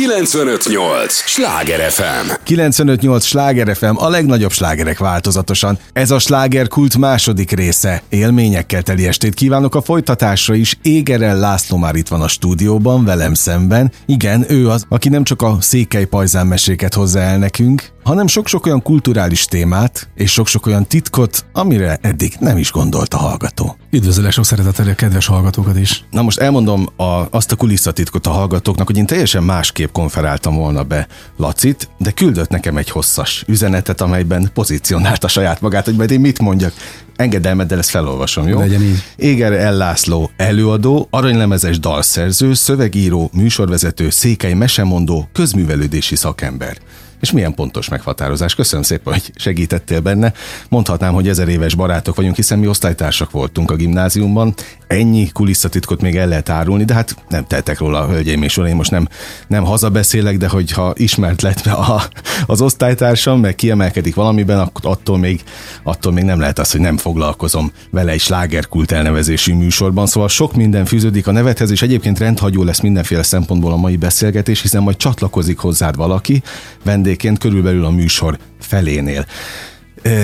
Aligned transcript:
958! 0.00 1.12
Sláger 1.12 1.90
FM! 1.90 2.30
958! 2.44 3.24
Sláger 3.24 3.76
FM, 3.76 3.96
a 3.96 4.08
legnagyobb 4.08 4.50
slágerek 4.50 4.98
változatosan. 4.98 5.78
Ez 5.92 6.10
a 6.10 6.18
sláger 6.18 6.68
kult 6.68 6.96
második 6.96 7.50
része. 7.50 8.02
Élményekkel 8.08 8.82
teli 8.82 9.06
estét 9.06 9.34
kívánok 9.34 9.74
a 9.74 9.82
folytatásra 9.82 10.54
is. 10.54 10.78
Égerel 10.82 11.38
László 11.38 11.76
már 11.76 11.94
itt 11.94 12.08
van 12.08 12.20
a 12.20 12.28
stúdióban, 12.28 13.04
velem 13.04 13.34
szemben. 13.34 13.92
Igen, 14.06 14.44
ő 14.48 14.68
az, 14.68 14.84
aki 14.88 15.08
nem 15.08 15.24
csak 15.24 15.42
a 15.42 15.56
székely 15.60 16.04
pajzán 16.04 16.46
meséket 16.46 16.94
hozza 16.94 17.18
el 17.18 17.38
nekünk, 17.38 17.90
hanem 18.02 18.26
sok-sok 18.26 18.66
olyan 18.66 18.82
kulturális 18.82 19.44
témát, 19.44 20.08
és 20.14 20.32
sok-sok 20.32 20.66
olyan 20.66 20.86
titkot, 20.86 21.44
amire 21.52 21.98
eddig 22.00 22.36
nem 22.38 22.56
is 22.56 22.72
gondolt 22.72 23.14
a 23.14 23.18
hallgató. 23.18 23.76
Üdvözöllek 23.90 24.32
sok 24.32 24.44
szeretettel 24.44 24.88
a 24.88 24.94
kedves 24.94 25.26
hallgatókat 25.26 25.78
is. 25.78 26.04
Na 26.10 26.22
most 26.22 26.38
elmondom 26.38 26.88
a, 26.96 27.26
azt 27.30 27.52
a 27.52 27.56
kulisszatitkot 27.56 28.26
a 28.26 28.30
hallgatóknak, 28.30 28.86
hogy 28.86 28.96
én 28.96 29.06
teljesen 29.06 29.42
másképp 29.42 29.92
konferáltam 29.92 30.54
volna 30.54 30.82
be 30.82 31.06
Lacit, 31.36 31.88
de 31.98 32.10
küldött 32.10 32.48
nekem 32.48 32.76
egy 32.76 32.90
hosszas 32.90 33.44
üzenetet, 33.46 34.00
amelyben 34.00 34.50
pozícionálta 34.54 35.28
saját 35.28 35.60
magát, 35.60 35.84
hogy 35.84 35.96
majd 35.96 36.10
én 36.10 36.20
mit 36.20 36.38
mondjak. 36.38 36.72
Engedelmeddel 37.16 37.78
ezt 37.78 37.90
felolvasom, 37.90 38.48
jó? 38.48 38.58
Legyen 38.58 38.82
így. 38.82 39.02
Éger 39.16 39.52
Ellászló 39.52 40.30
előadó, 40.36 41.06
aranylemezes 41.10 41.78
dalszerző, 41.78 42.54
szövegíró, 42.54 43.30
műsorvezető, 43.32 44.10
székely 44.10 44.54
mesemondó, 44.54 45.28
közművelődési 45.32 46.16
szakember. 46.16 46.76
És 47.20 47.30
milyen 47.30 47.54
pontos 47.54 47.88
meghatározás. 47.88 48.54
Köszönöm 48.54 48.84
szépen, 48.84 49.12
hogy 49.12 49.32
segítettél 49.34 50.00
benne. 50.00 50.32
Mondhatnám, 50.68 51.12
hogy 51.12 51.28
ezer 51.28 51.48
éves 51.48 51.74
barátok 51.74 52.16
vagyunk, 52.16 52.36
hiszen 52.36 52.58
mi 52.58 52.66
osztálytársak 52.66 53.30
voltunk 53.30 53.70
a 53.70 53.76
gimnáziumban. 53.76 54.54
Ennyi 54.86 55.28
kulisszatitkot 55.32 56.00
még 56.00 56.16
el 56.16 56.28
lehet 56.28 56.48
árulni, 56.48 56.84
de 56.84 56.94
hát 56.94 57.16
nem 57.28 57.46
tettek 57.46 57.78
róla, 57.78 58.06
hölgyeim 58.06 58.42
és 58.42 58.56
uraim, 58.56 58.76
most 58.76 58.90
nem, 58.90 59.08
nem 59.46 59.64
hazabeszélek, 59.64 60.36
de 60.36 60.48
hogyha 60.48 60.92
ismert 60.96 61.42
lett 61.42 61.66
a, 61.66 62.02
az 62.46 62.60
osztálytársam, 62.60 63.40
meg 63.40 63.54
kiemelkedik 63.54 64.14
valamiben, 64.14 64.58
akkor 64.58 64.90
attól 64.90 65.18
még, 65.18 65.42
attól 65.82 66.12
még 66.12 66.24
nem 66.24 66.40
lehet 66.40 66.58
az, 66.58 66.70
hogy 66.70 66.80
nem 66.80 66.96
foglalkozom 66.96 67.72
vele 67.90 68.12
egy 68.12 68.20
slágerkult 68.20 68.92
elnevezésű 68.92 69.54
műsorban. 69.54 70.06
Szóval 70.06 70.28
sok 70.28 70.54
minden 70.54 70.84
fűződik 70.84 71.26
a 71.26 71.32
nevethez, 71.32 71.70
és 71.70 71.82
egyébként 71.82 72.18
rendhagyó 72.18 72.62
lesz 72.62 72.80
mindenféle 72.80 73.22
szempontból 73.22 73.72
a 73.72 73.76
mai 73.76 73.96
beszélgetés, 73.96 74.60
hiszen 74.60 74.82
majd 74.82 74.96
csatlakozik 74.96 75.58
hozzád 75.58 75.96
valaki, 75.96 76.42
vendég 76.84 77.09
vendégként 77.10 77.38
körülbelül 77.38 77.84
a 77.84 77.90
műsor 77.90 78.38
felénél. 78.60 79.26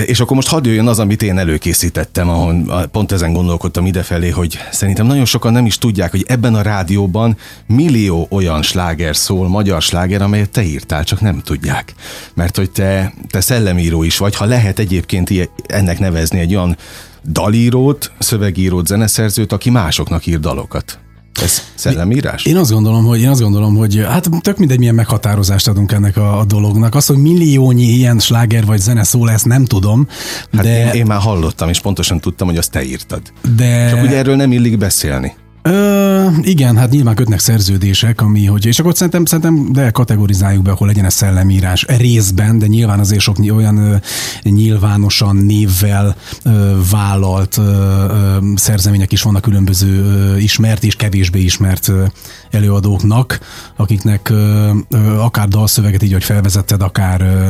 És 0.05 0.19
akkor 0.19 0.35
most 0.35 0.47
hadd 0.47 0.65
jöjjön 0.65 0.87
az, 0.87 0.99
amit 0.99 1.21
én 1.21 1.37
előkészítettem, 1.37 2.29
ahol 2.29 2.87
pont 2.91 3.11
ezen 3.11 3.33
gondolkodtam 3.33 3.85
idefelé, 3.85 4.29
hogy 4.29 4.57
szerintem 4.71 5.05
nagyon 5.05 5.25
sokan 5.25 5.51
nem 5.51 5.65
is 5.65 5.77
tudják, 5.77 6.11
hogy 6.11 6.25
ebben 6.27 6.55
a 6.55 6.61
rádióban 6.61 7.37
millió 7.65 8.27
olyan 8.31 8.61
sláger 8.61 9.15
szól, 9.15 9.47
magyar 9.47 9.81
sláger, 9.81 10.21
amelyet 10.21 10.49
te 10.49 10.63
írtál, 10.63 11.03
csak 11.03 11.21
nem 11.21 11.41
tudják. 11.41 11.93
Mert 12.33 12.57
hogy 12.57 12.71
te, 12.71 13.13
te 13.29 13.41
szellemíró 13.41 14.03
is 14.03 14.17
vagy, 14.17 14.35
ha 14.35 14.45
lehet 14.45 14.79
egyébként 14.79 15.49
ennek 15.67 15.99
nevezni 15.99 16.39
egy 16.39 16.55
olyan 16.55 16.77
dalírót, 17.25 18.11
szövegírót, 18.19 18.87
zeneszerzőt, 18.87 19.51
aki 19.51 19.69
másoknak 19.69 20.25
ír 20.25 20.39
dalokat. 20.39 20.99
Ez 21.43 21.61
szellemírás? 21.75 22.45
Én 22.45 22.57
azt 22.57 22.71
gondolom, 22.71 23.05
hogy 23.05 23.21
én 23.21 23.29
azt 23.29 23.41
gondolom, 23.41 23.75
hogy 23.75 24.05
hát 24.07 24.29
tök 24.41 24.57
mindegy, 24.57 24.77
milyen 24.79 24.95
meghatározást 24.95 25.67
adunk 25.67 25.91
ennek 25.91 26.17
a, 26.17 26.39
a 26.39 26.45
dolognak. 26.45 26.95
Az, 26.95 27.05
hogy 27.05 27.17
milliónyi 27.17 27.83
ilyen 27.83 28.19
sláger 28.19 28.65
vagy 28.65 28.79
zene 28.79 29.03
szól, 29.03 29.31
ezt 29.31 29.45
nem 29.45 29.65
tudom. 29.65 30.07
Hát 30.51 30.63
de... 30.63 30.85
én, 30.85 30.99
én, 30.99 31.05
már 31.05 31.19
hallottam, 31.19 31.69
és 31.69 31.79
pontosan 31.79 32.19
tudtam, 32.19 32.47
hogy 32.47 32.57
azt 32.57 32.71
te 32.71 32.83
írtad. 32.83 33.21
De... 33.55 33.89
Csak 33.89 34.03
ugye 34.03 34.17
erről 34.17 34.35
nem 34.35 34.51
illik 34.51 34.77
beszélni. 34.77 35.35
Ö, 35.67 36.27
igen, 36.41 36.77
hát 36.77 36.89
nyilván 36.89 37.15
kötnek 37.15 37.39
szerződések, 37.39 38.21
ami, 38.21 38.45
hogy, 38.45 38.65
és 38.65 38.79
akkor 38.79 38.95
szerintem, 38.95 39.25
szerintem 39.25 39.71
de 39.71 39.89
kategorizáljuk 39.89 40.63
be, 40.63 40.71
ahol 40.71 40.87
legyen 40.87 41.05
ez 41.05 41.13
szellemírás 41.13 41.85
részben, 41.97 42.59
de 42.59 42.67
nyilván 42.67 42.99
azért 42.99 43.21
sok 43.21 43.37
olyan 43.55 43.77
ö, 43.77 43.95
nyilvánosan 44.43 45.35
névvel 45.35 46.15
ö, 46.43 46.75
vállalt 46.91 47.57
ö, 47.57 47.61
ö, 47.61 48.37
szerzemények 48.55 49.11
is 49.11 49.21
vannak 49.21 49.41
különböző 49.41 50.03
ö, 50.03 50.37
ismert 50.37 50.83
és 50.83 50.95
kevésbé 50.95 51.39
ismert 51.39 51.87
ö, 51.87 52.03
előadóknak, 52.51 53.39
akiknek 53.75 54.29
ö, 54.29 54.71
ö, 54.89 55.19
akár 55.19 55.47
dalszöveget 55.47 56.03
így, 56.03 56.13
hogy 56.13 56.23
felvezetted, 56.23 56.81
akár 56.81 57.21
ö, 57.21 57.49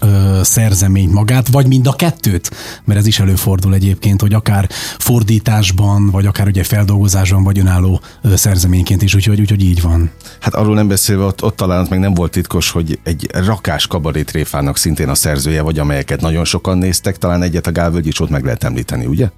ö, 0.00 0.40
szerzeményt 0.42 1.12
magát, 1.12 1.48
vagy 1.48 1.66
mind 1.66 1.86
a 1.86 1.92
kettőt, 1.92 2.50
mert 2.84 2.98
ez 2.98 3.06
is 3.06 3.20
előfordul 3.20 3.74
egyébként, 3.74 4.20
hogy 4.20 4.34
akár 4.34 4.68
fordításban, 4.98 6.10
vagy 6.10 6.26
akár 6.26 6.46
ugye 6.46 6.64
feldolgozásban, 6.64 7.42
vagy 7.42 7.58
önálló 7.58 8.00
ö, 8.22 8.36
szerzeményként 8.36 9.02
is, 9.02 9.14
úgyhogy, 9.14 9.40
úgyhogy 9.40 9.64
így 9.64 9.82
van. 9.82 10.10
Hát 10.40 10.54
arról 10.54 10.74
nem 10.74 10.88
beszélve, 10.88 11.24
ott, 11.24 11.42
ott 11.42 11.56
talán 11.56 11.86
meg 11.90 11.98
nem 11.98 12.14
volt 12.14 12.30
titkos, 12.30 12.70
hogy 12.70 12.98
egy 13.02 13.30
rakás 13.32 13.86
kabarétréfának 13.86 14.76
szintén 14.76 15.08
a 15.08 15.14
szerzője, 15.14 15.62
vagy 15.62 15.78
amelyeket 15.78 16.20
nagyon 16.20 16.44
sokan 16.44 16.78
néztek, 16.78 17.18
talán 17.18 17.42
egyet 17.42 17.66
a 17.66 17.72
Gálvölgy 17.72 18.06
is 18.06 18.20
ott 18.20 18.30
meg 18.30 18.44
lehet 18.44 18.64
említeni, 18.64 19.06
ugye? 19.06 19.28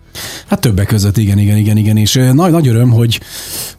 Hát 0.47 0.61
többek 0.61 0.87
között, 0.87 1.17
igen, 1.17 1.39
igen, 1.39 1.57
igen, 1.57 1.77
igen, 1.77 1.97
és 1.97 2.21
nagy, 2.33 2.51
nagy 2.51 2.69
öröm, 2.69 2.91
hogy 2.91 3.21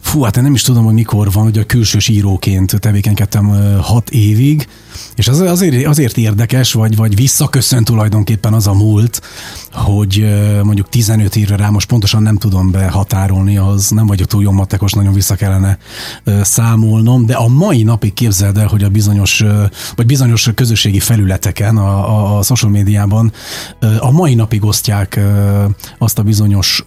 fú, 0.00 0.22
hát 0.22 0.36
én 0.36 0.42
nem 0.42 0.54
is 0.54 0.62
tudom, 0.62 0.84
hogy 0.84 0.94
mikor 0.94 1.32
van, 1.32 1.42
hogy 1.42 1.58
a 1.58 1.64
külsős 1.64 2.08
íróként 2.08 2.80
tevékenykedtem 2.80 3.46
hat 3.80 4.10
évig, 4.10 4.68
és 5.14 5.28
az, 5.28 5.40
azért, 5.40 5.86
azért 5.86 6.16
érdekes, 6.16 6.69
vagy, 6.72 6.96
vagy 6.96 7.14
visszaköszön 7.14 7.84
tulajdonképpen 7.84 8.52
az 8.52 8.66
a 8.66 8.74
múlt, 8.74 9.20
hogy 9.72 10.24
mondjuk 10.62 10.88
15 10.88 11.36
évre 11.36 11.56
rá 11.56 11.68
most 11.68 11.88
pontosan 11.88 12.22
nem 12.22 12.36
tudom 12.36 12.70
behatárolni, 12.70 13.56
az 13.56 13.90
nem 13.90 14.06
vagyok 14.06 14.28
túl 14.28 14.42
jó 14.42 14.50
matekos, 14.50 14.92
nagyon 14.92 15.12
vissza 15.12 15.34
kellene 15.34 15.78
számolnom, 16.42 17.26
de 17.26 17.34
a 17.34 17.48
mai 17.48 17.82
napig 17.82 18.12
képzeld 18.12 18.56
el, 18.56 18.66
hogy 18.66 18.84
a 18.84 18.88
bizonyos, 18.88 19.44
vagy 19.94 20.06
bizonyos 20.06 20.50
közösségi 20.54 21.00
felületeken, 21.00 21.76
a, 21.76 22.08
a, 22.08 22.38
a 22.38 22.42
social 22.42 22.70
médiában 22.70 23.32
a 23.98 24.10
mai 24.10 24.34
napig 24.34 24.64
osztják 24.64 25.20
azt 25.98 26.18
a 26.18 26.22
bizonyos 26.22 26.84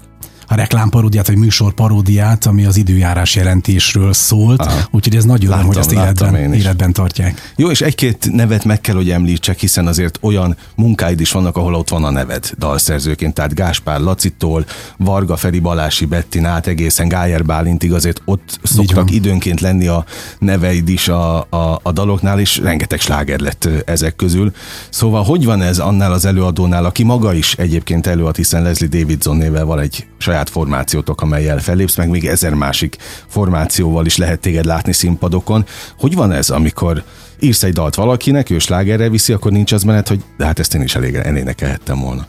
reklámparódiát, 0.56 1.28
vagy 1.28 1.38
műsor 1.38 1.74
paródiát, 1.74 2.46
ami 2.46 2.66
az 2.66 2.78
időjárás 2.78 3.36
jelentésről 3.36 4.14
szólt. 4.14 4.60
Aha. 4.60 4.80
Úgyhogy 4.92 5.16
ez 5.16 5.24
nagy 5.24 5.46
öröm, 5.46 5.66
hogy 5.66 5.78
ezt 5.78 5.92
életben, 5.92 6.54
életben 6.54 6.94
tartják. 6.94 7.52
Jó, 7.56 7.70
és 7.70 7.82
egy-két 7.82 8.32
nevet 8.32 8.64
meg 8.66 8.82
kell, 8.82 8.96
hogy 8.96 9.10
említsek, 9.10 9.60
hiszen 9.60 9.88
azért 9.88 10.20
olyan 10.22 10.58
munkáid 10.76 11.20
is 11.20 11.32
vannak, 11.32 11.58
ahol 11.58 11.76
ott 11.76 11.90
van 11.90 12.04
a 12.04 12.12
neved 12.12 12.50
dalszerzőként, 12.58 13.34
tehát 13.34 13.54
Gáspár 13.54 14.00
Lacitól, 14.00 14.66
Varga 14.98 15.36
Feri 15.36 15.60
Balási 15.60 16.06
Bettin 16.06 16.46
át 16.46 16.68
egészen 16.68 17.08
Gájer 17.08 17.46
Bálintig 17.46 17.94
azért 17.94 18.22
ott 18.26 18.60
szoktak 18.64 19.12
időnként 19.12 19.60
lenni 19.60 19.88
a 19.88 20.06
neveid 20.40 20.90
is 20.90 21.08
a, 21.08 21.40
a, 21.50 21.80
a 21.84 21.92
daloknál, 21.92 22.40
és 22.40 22.58
rengeteg 22.58 23.00
sláger 23.00 23.40
lett 23.40 23.70
ezek 23.86 24.16
közül. 24.16 24.52
Szóval 24.90 25.24
hogy 25.24 25.46
van 25.46 25.62
ez 25.62 25.80
annál 25.80 26.12
az 26.12 26.26
előadónál, 26.26 26.86
aki 26.86 27.04
maga 27.04 27.34
is 27.34 27.54
egyébként 27.56 28.08
előad, 28.08 28.36
hiszen 28.36 28.64
Leslie 28.64 28.90
Davidson 28.90 29.38
nével 29.38 29.66
van 29.66 29.80
egy 29.80 30.06
saját 30.18 30.43
formációtok, 30.50 31.22
amelyel 31.22 31.60
fellépsz, 31.60 31.98
meg 31.98 32.10
még 32.10 32.28
ezer 32.28 32.54
másik 32.54 32.98
formációval 33.28 34.06
is 34.06 34.18
lehet 34.18 34.40
téged 34.40 34.66
látni 34.66 34.94
színpadokon. 34.94 35.66
Hogy 36.00 36.16
van 36.16 36.32
ez, 36.32 36.50
amikor 36.50 37.04
írsz 37.40 37.64
egy 37.64 37.74
dalt 37.74 37.96
valakinek, 37.96 38.50
ő 38.50 38.60
slágerre 38.60 39.10
viszi, 39.10 39.34
akkor 39.34 39.52
nincs 39.52 39.72
az 39.72 39.84
menet, 39.84 40.08
hogy 40.08 40.24
de 40.38 40.46
hát 40.46 40.60
ezt 40.60 40.76
én 40.76 40.82
is 40.82 40.96
elég 40.96 41.16
elénekelhettem 41.16 42.00
volna. 42.00 42.28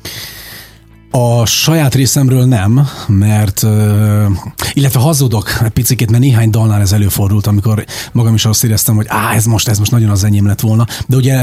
A 1.10 1.46
saját 1.46 1.94
részemről 1.94 2.44
nem, 2.44 2.88
mert 3.06 3.62
illetve 4.72 5.00
hazudok 5.00 5.50
picit, 5.72 6.10
mert 6.10 6.22
néhány 6.22 6.50
dalnál 6.50 6.80
ez 6.80 6.92
előfordult, 6.92 7.46
amikor 7.46 7.84
magam 8.12 8.34
is 8.34 8.44
azt 8.44 8.64
éreztem, 8.64 8.94
hogy 8.94 9.06
á, 9.08 9.34
ez 9.34 9.44
most, 9.44 9.68
ez 9.68 9.78
most 9.78 9.90
nagyon 9.90 10.10
az 10.10 10.24
enyém 10.24 10.46
lett 10.46 10.60
volna. 10.60 10.86
De 11.06 11.16
ugye 11.16 11.34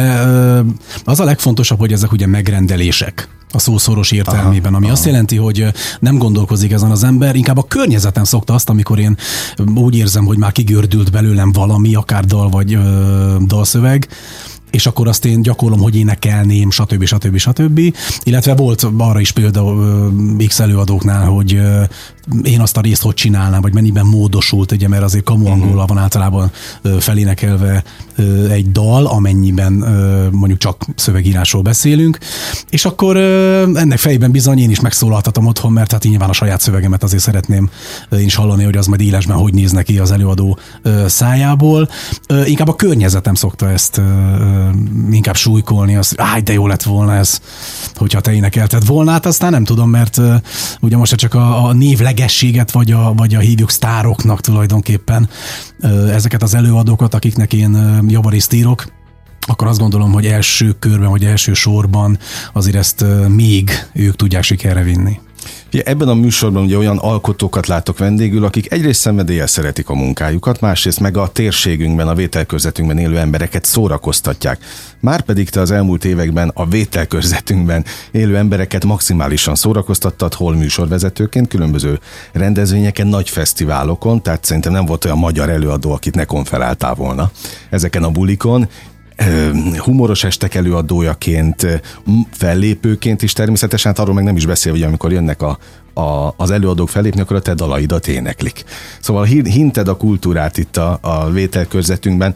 az 1.06 1.20
a 1.20 1.24
legfontosabb, 1.24 1.80
hogy 1.80 1.92
ezek 1.92 2.12
ugye 2.12 2.28
megrendelések 2.28 3.28
a 3.52 3.60
szószoros 3.60 4.12
értelmében, 4.12 4.74
ami 4.74 4.86
aha. 4.86 4.94
azt 4.94 5.06
jelenti, 5.06 5.38
hogy 5.38 5.66
nem 6.00 6.18
gondolkozik 6.18 6.72
ezen 6.72 6.92
az 6.92 7.04
ember, 7.04 7.36
inkább 7.36 7.58
a 7.58 7.64
környezetem 7.64 8.24
szokta 8.24 8.54
azt, 8.54 8.70
amikor 8.70 9.00
én 9.00 9.18
úgy 9.76 9.98
érzem, 9.98 10.26
hogy 10.26 10.38
már 10.38 10.52
kigördült 10.52 11.12
belőlem 11.12 11.52
valami, 11.52 11.96
akár 11.96 12.26
dal 12.26 12.50
vagy 12.50 12.74
ö, 12.74 13.36
dalszöveg, 13.46 14.08
és 14.72 14.86
akkor 14.86 15.08
azt 15.08 15.26
én 15.26 15.42
gyakorlom, 15.42 15.80
hogy 15.80 15.96
énekelném, 15.96 16.72
stb. 16.72 17.06
stb. 17.06 17.38
stb. 17.38 17.80
Illetve 18.24 18.56
volt 18.56 18.88
arra 18.98 19.20
is 19.20 19.32
például 19.32 20.36
X 20.48 20.60
előadóknál, 20.60 21.26
hogy 21.26 21.62
én 22.44 22.60
azt 22.60 22.78
a 22.78 22.82
részt 22.82 23.02
hogy 23.02 23.14
csinálnám, 23.14 23.62
vagy 23.62 23.74
mennyiben 23.74 24.06
módosult, 24.06 24.72
ugye, 24.72 24.88
mert 24.88 25.04
azért 25.04 25.24
kamu 25.24 25.56
mhm. 25.56 25.76
van 25.88 25.98
általában 25.98 26.52
felénekelve 27.00 27.84
egy 28.50 28.72
dal, 28.72 29.06
amennyiben 29.06 29.74
mondjuk 30.32 30.60
csak 30.60 30.86
szövegírásról 30.96 31.62
beszélünk, 31.62 32.18
és 32.70 32.86
akkor 32.86 33.18
ennek 33.18 33.98
fejében 33.98 34.32
bizony 34.32 34.60
én 34.60 34.70
is 34.70 34.80
megszólaltatom 34.80 35.46
otthon, 35.46 35.72
mert 35.72 35.92
hát 35.92 36.04
nyilván 36.04 36.30
a 36.30 36.34
saját 36.34 36.62
szövegemet 36.62 37.04
azért 37.04 37.24
szeretném 37.24 37.70
én 38.12 38.20
is 38.20 38.36
hallani, 38.36 38.64
hogy 38.64 38.78
az 38.78 38.88
majd 38.88 39.02
élesben 39.02 39.38
hogy 39.38 39.54
néz 39.54 39.72
neki 39.72 39.98
az 39.98 40.12
előadó 40.12 40.58
szájából. 41.06 41.90
Inkább 42.46 42.68
a 42.68 42.76
környezetem 42.76 43.34
szokta 43.34 43.70
ezt 43.70 44.02
inkább 45.12 45.36
súlykolni, 45.36 45.96
azt, 45.96 46.14
áj, 46.18 46.42
de 46.42 46.54
jó 46.54 46.68
lett 46.68 46.84
volna 46.84 47.16
ez, 47.16 47.42
hogyha 47.96 48.22
te 48.22 48.34
énekelted 48.34 48.86
volna, 48.86 49.12
hát 49.12 49.26
aztán 49.26 49.52
nem 49.52 49.64
tudom, 49.64 49.90
mert 49.90 50.22
ugye 50.82 50.98
most 50.98 51.16
csak 51.16 51.34
a, 51.34 51.66
a 51.66 51.74
név 51.74 52.00
semlegességet, 52.12 52.72
vagy 52.72 52.92
a, 52.92 53.14
vagy 53.14 53.36
a 53.36 53.40
hívjuk 53.40 53.70
sztároknak 53.70 54.42
tulajdonképpen 54.42 55.30
ezeket 56.12 56.44
az 56.44 56.54
előadókat, 56.54 57.14
akiknek 57.14 57.54
én 57.54 58.02
javarészt 58.08 58.54
írok, 58.54 58.86
akkor 59.48 59.68
azt 59.68 59.80
gondolom, 59.80 60.12
hogy 60.12 60.26
első 60.26 60.72
körben, 60.80 61.10
vagy 61.10 61.26
első 61.26 61.54
sorban 61.54 62.18
azért 62.54 62.76
ezt 62.76 63.06
még 63.28 63.70
ők 63.94 64.16
tudják 64.16 64.44
sikerre 64.44 64.84
vinni. 64.84 65.20
Ja, 65.72 65.82
ebben 65.82 66.08
a 66.08 66.14
műsorban 66.14 66.64
ugye 66.64 66.78
olyan 66.78 66.98
alkotókat 66.98 67.68
látok 67.68 67.98
vendégül, 67.98 68.46
akik 68.46 68.72
egyrészt 68.72 69.00
szenvedéllyel 69.00 69.48
szeretik 69.48 69.90
a 69.90 69.94
munkájukat, 69.94 70.60
másrészt 70.60 71.00
meg 71.00 71.18
a 71.18 71.28
térségünkben, 71.28 72.08
a 72.08 72.16
vételkörzetünkben 72.16 72.98
élő 72.98 73.18
embereket 73.18 73.66
szórakoztatják. 73.66 74.64
Márpedig 75.00 75.50
te 75.50 75.60
az 75.60 75.72
elmúlt 75.72 76.06
években 76.06 76.52
a 76.54 76.66
vételkörzetünkben 76.66 77.86
élő 78.12 78.38
embereket 78.38 78.86
maximálisan 78.86 79.56
szórakoztattad, 79.56 80.34
hol 80.34 80.56
műsorvezetőként, 80.56 81.48
különböző 81.48 82.00
rendezvényeken, 82.32 83.08
nagy 83.08 83.30
fesztiválokon, 83.30 84.22
tehát 84.22 84.46
szerintem 84.46 84.72
nem 84.72 84.86
volt 84.86 85.06
olyan 85.06 85.18
magyar 85.18 85.50
előadó, 85.50 85.92
akit 85.92 86.16
ne 86.16 86.26
konferáltál 86.26 86.94
volna 86.94 87.32
ezeken 87.70 88.04
a 88.04 88.10
bulikon, 88.10 88.70
humoros 89.78 90.24
estek 90.24 90.56
előadójaként, 90.56 91.82
fellépőként 92.32 93.22
is 93.22 93.34
természetesen, 93.34 93.92
hát 93.92 94.02
arról 94.02 94.16
meg 94.16 94.24
nem 94.24 94.36
is 94.36 94.46
beszél, 94.46 94.72
hogy 94.72 94.84
amikor 94.84 95.12
jönnek 95.12 95.42
a, 95.42 95.58
a, 95.94 96.34
az 96.38 96.52
előadók 96.52 96.90
fellépni, 96.90 97.22
akkor 97.22 97.36
a 97.36 97.42
te 97.42 97.54
dalaidat 97.54 98.08
éneklik. 98.08 98.64
Szóval 99.00 99.24
hinted 99.24 99.88
a 99.88 99.98
kultúrát 99.98 100.58
itt 100.58 100.78
a, 100.78 100.98
a 101.02 101.30
vételkörzetünkben. 101.30 102.36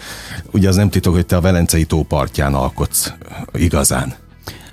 Ugye 0.52 0.68
az 0.68 0.76
nem 0.76 0.90
titok, 0.90 1.14
hogy 1.14 1.26
te 1.26 1.36
a 1.36 1.42
Velencei 1.42 1.84
tó 1.84 2.04
partján 2.04 2.54
alkotsz 2.54 3.12
igazán. 3.54 4.14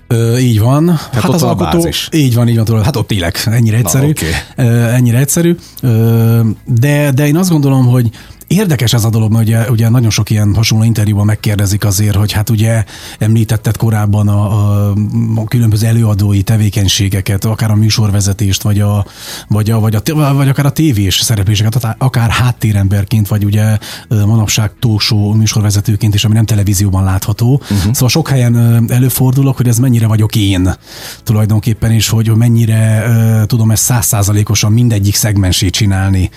Ö, 0.07 0.37
így 0.37 0.61
van. 0.61 0.85
Tehát 0.85 1.13
hát 1.13 1.33
az 1.33 1.43
alkotó, 1.43 1.79
bázis. 1.79 2.09
így 2.13 2.35
van, 2.35 2.49
így 2.49 2.57
van, 2.67 2.85
hát 2.85 2.97
ott 2.97 3.13
élek, 3.13 3.43
ennyire 3.47 3.77
egyszerű. 3.77 4.05
Na, 4.05 4.11
okay. 4.11 4.67
Ö, 4.67 4.89
ennyire 4.89 5.19
egyszerű. 5.19 5.57
Ö, 5.83 6.41
de, 6.65 7.11
de 7.11 7.27
én 7.27 7.37
azt 7.37 7.51
gondolom, 7.51 7.87
hogy 7.87 8.11
Érdekes 8.53 8.93
ez 8.93 9.05
a 9.05 9.11
dolog, 9.11 9.33
mert 9.33 9.45
ugye, 9.45 9.71
ugye 9.71 9.89
nagyon 9.89 10.11
sok 10.11 10.31
ilyen 10.31 10.55
hasonló 10.55 10.85
interjúban 10.85 11.27
megkérdezik 11.27 11.85
azért, 11.85 12.17
hogy 12.17 12.33
hát 12.33 12.51
ugye 12.51 12.85
említetted 13.19 13.77
korábban 13.77 14.29
a, 14.29 14.43
a, 14.53 14.91
a 15.35 15.45
különböző 15.45 15.87
előadói 15.87 16.43
tevékenységeket, 16.43 17.45
akár 17.45 17.71
a 17.71 17.75
műsorvezetést, 17.75 18.63
vagy, 18.63 18.81
a, 18.81 19.07
vagy, 19.49 19.71
a, 19.71 19.81
vagy, 19.81 19.95
a, 19.95 20.35
vagy 20.35 20.49
akár 20.49 20.67
a 20.67 20.71
tévés 20.71 21.21
szerepléseket, 21.21 21.97
akár 21.99 22.31
háttéremberként, 22.31 23.29
vagy 23.29 23.45
ugye 23.45 23.79
manapság 24.09 24.71
tósó 24.79 25.33
műsorvezetőként 25.33 26.15
is, 26.15 26.25
ami 26.25 26.35
nem 26.35 26.45
televízióban 26.45 27.05
látható. 27.05 27.53
Uh-huh. 27.53 27.93
Szóval 27.93 28.09
sok 28.09 28.29
helyen 28.29 28.85
előfordulok, 28.91 29.57
hogy 29.57 29.69
ez 29.69 29.79
mennyire 29.79 30.07
vagyok 30.07 30.37
én 30.37 30.75
tulajdonképpen, 31.23 31.91
és 31.91 32.09
hogy 32.09 32.37
mennyire 32.37 33.05
tudom 33.47 33.71
ezt 33.71 33.83
százszázalékosan 33.83 34.73
mindegyik 34.73 35.15
szegmensét 35.15 35.73
csinálni 35.73 36.31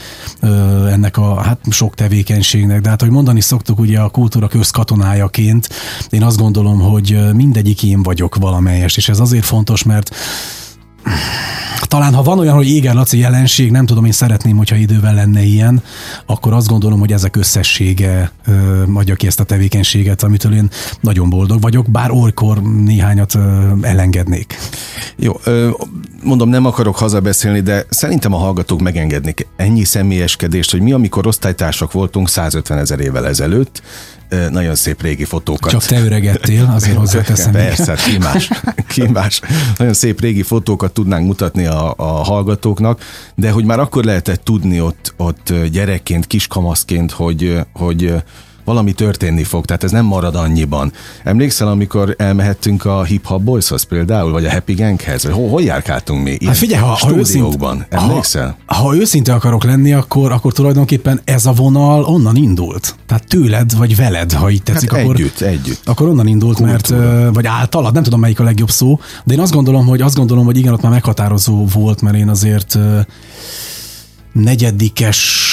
ennek 0.91 1.17
a 1.17 1.41
hát 1.41 1.59
sok 1.69 1.95
tevékenységnek, 2.05 2.81
de 2.81 2.89
hát, 2.89 3.01
hogy 3.01 3.09
mondani 3.09 3.41
szoktuk 3.41 3.79
ugye 3.79 3.99
a 3.99 4.09
kultúra 4.09 4.47
közkatonájaként, 4.47 5.69
én 6.09 6.23
azt 6.23 6.37
gondolom, 6.37 6.79
hogy 6.79 7.19
mindegyik 7.33 7.83
én 7.83 8.03
vagyok 8.03 8.35
valamelyest, 8.35 8.97
és 8.97 9.09
ez 9.09 9.19
azért 9.19 9.45
fontos, 9.45 9.83
mert 9.83 10.15
talán 11.81 12.13
ha 12.13 12.23
van 12.23 12.39
olyan, 12.39 12.55
hogy 12.55 12.67
Éger 12.67 12.93
Laci 12.93 13.17
jelenség, 13.17 13.71
nem 13.71 13.85
tudom, 13.85 14.05
én 14.05 14.11
szeretném, 14.11 14.57
hogyha 14.57 14.75
idővel 14.75 15.13
lenne 15.13 15.43
ilyen, 15.43 15.83
akkor 16.25 16.53
azt 16.53 16.67
gondolom, 16.67 16.99
hogy 16.99 17.11
ezek 17.11 17.35
összessége 17.35 18.31
ö, 18.45 18.83
adja 18.93 19.15
ki 19.15 19.27
ezt 19.27 19.39
a 19.39 19.43
tevékenységet, 19.43 20.23
amitől 20.23 20.53
én 20.53 20.69
nagyon 21.01 21.29
boldog 21.29 21.61
vagyok, 21.61 21.91
bár 21.91 22.11
olykor 22.11 22.61
néhányat 22.61 23.35
ö, 23.35 23.71
elengednék. 23.81 24.57
Jó, 25.15 25.39
ö, 25.43 25.69
mondom, 26.25 26.49
nem 26.49 26.65
akarok 26.65 26.97
hazabeszélni, 26.97 27.59
de 27.59 27.85
szerintem 27.89 28.33
a 28.33 28.37
hallgatók 28.37 28.81
megengednék 28.81 29.47
ennyi 29.55 29.83
személyeskedést, 29.83 30.71
hogy 30.71 30.81
mi, 30.81 30.91
amikor 30.91 31.27
osztálytársak 31.27 31.91
voltunk 31.91 32.29
150 32.29 32.77
ezer 32.77 32.99
évvel 32.99 33.27
ezelőtt, 33.27 33.81
nagyon 34.49 34.75
szép 34.75 35.01
régi 35.01 35.23
fotókat. 35.23 35.71
Csak 35.71 35.83
te 35.83 36.03
öregettél, 36.03 36.71
azért 36.73 36.97
hozzáteszem. 36.97 37.51
Persze, 37.51 37.85
hát 37.85 38.03
ki 38.03 38.17
más, 38.17 38.49
ki 38.87 39.07
más. 39.07 39.41
Nagyon 39.77 39.93
szép 39.93 40.21
régi 40.21 40.43
fotókat 40.43 40.93
tudnánk 40.93 41.25
mutatni 41.25 41.65
a, 41.65 41.93
a 41.97 42.03
hallgatóknak, 42.03 43.01
de 43.35 43.51
hogy 43.51 43.65
már 43.65 43.79
akkor 43.79 44.03
lehetett 44.03 44.43
tudni 44.43 44.81
ott, 44.81 45.13
ott 45.17 45.53
gyerekként, 45.71 46.27
kiskamaszként, 46.27 47.11
hogy, 47.11 47.59
hogy 47.73 48.13
valami 48.65 48.93
történni 48.93 49.43
fog, 49.43 49.65
tehát 49.65 49.83
ez 49.83 49.91
nem 49.91 50.05
marad 50.05 50.35
annyiban. 50.35 50.91
Emlékszel, 51.23 51.67
amikor 51.67 52.15
elmehettünk 52.17 52.85
a 52.85 53.03
Hip 53.03 53.25
Hop 53.25 53.41
Boyshoz 53.41 53.83
például, 53.83 54.31
vagy 54.31 54.45
a 54.45 54.51
Happy 54.51 54.73
Ganghez, 54.73 55.23
vagy 55.23 55.33
hol, 55.33 55.49
hol 55.49 55.61
járkáltunk 55.61 56.23
mi? 56.23 56.37
hát 56.45 56.57
figyelj, 56.57 56.81
ha, 56.81 56.87
ha, 56.87 57.15
őszinte, 57.15 57.87
emlékszel? 57.89 58.57
Ha, 58.65 58.75
ha 58.75 58.95
őszinte 58.95 59.33
akarok 59.33 59.63
lenni, 59.63 59.93
akkor, 59.93 60.31
akkor 60.31 60.53
tulajdonképpen 60.53 61.21
ez 61.23 61.45
a 61.45 61.51
vonal 61.51 62.03
onnan 62.03 62.35
indult. 62.35 62.95
Tehát 63.05 63.27
tőled, 63.27 63.77
vagy 63.77 63.95
veled, 63.95 64.31
ha 64.31 64.49
így 64.49 64.63
tetszik. 64.63 64.91
Hát 64.91 65.01
akkor, 65.01 65.15
együtt, 65.15 65.39
együtt. 65.39 65.81
Akkor 65.85 66.07
onnan 66.07 66.27
indult, 66.27 66.57
Kultúra. 66.57 66.99
mert, 66.99 67.33
vagy 67.33 67.45
általad, 67.47 67.93
nem 67.93 68.03
tudom 68.03 68.19
melyik 68.19 68.39
a 68.39 68.43
legjobb 68.43 68.69
szó, 68.69 68.99
de 69.23 69.33
én 69.33 69.39
azt 69.39 69.51
gondolom, 69.51 69.85
hogy 69.85 70.01
azt 70.01 70.15
gondolom, 70.15 70.45
hogy 70.45 70.57
igen, 70.57 70.73
ott 70.73 70.81
már 70.81 70.91
meghatározó 70.91 71.65
volt, 71.65 72.01
mert 72.01 72.15
én 72.15 72.29
azért 72.29 72.77
negyedikes 74.33 75.44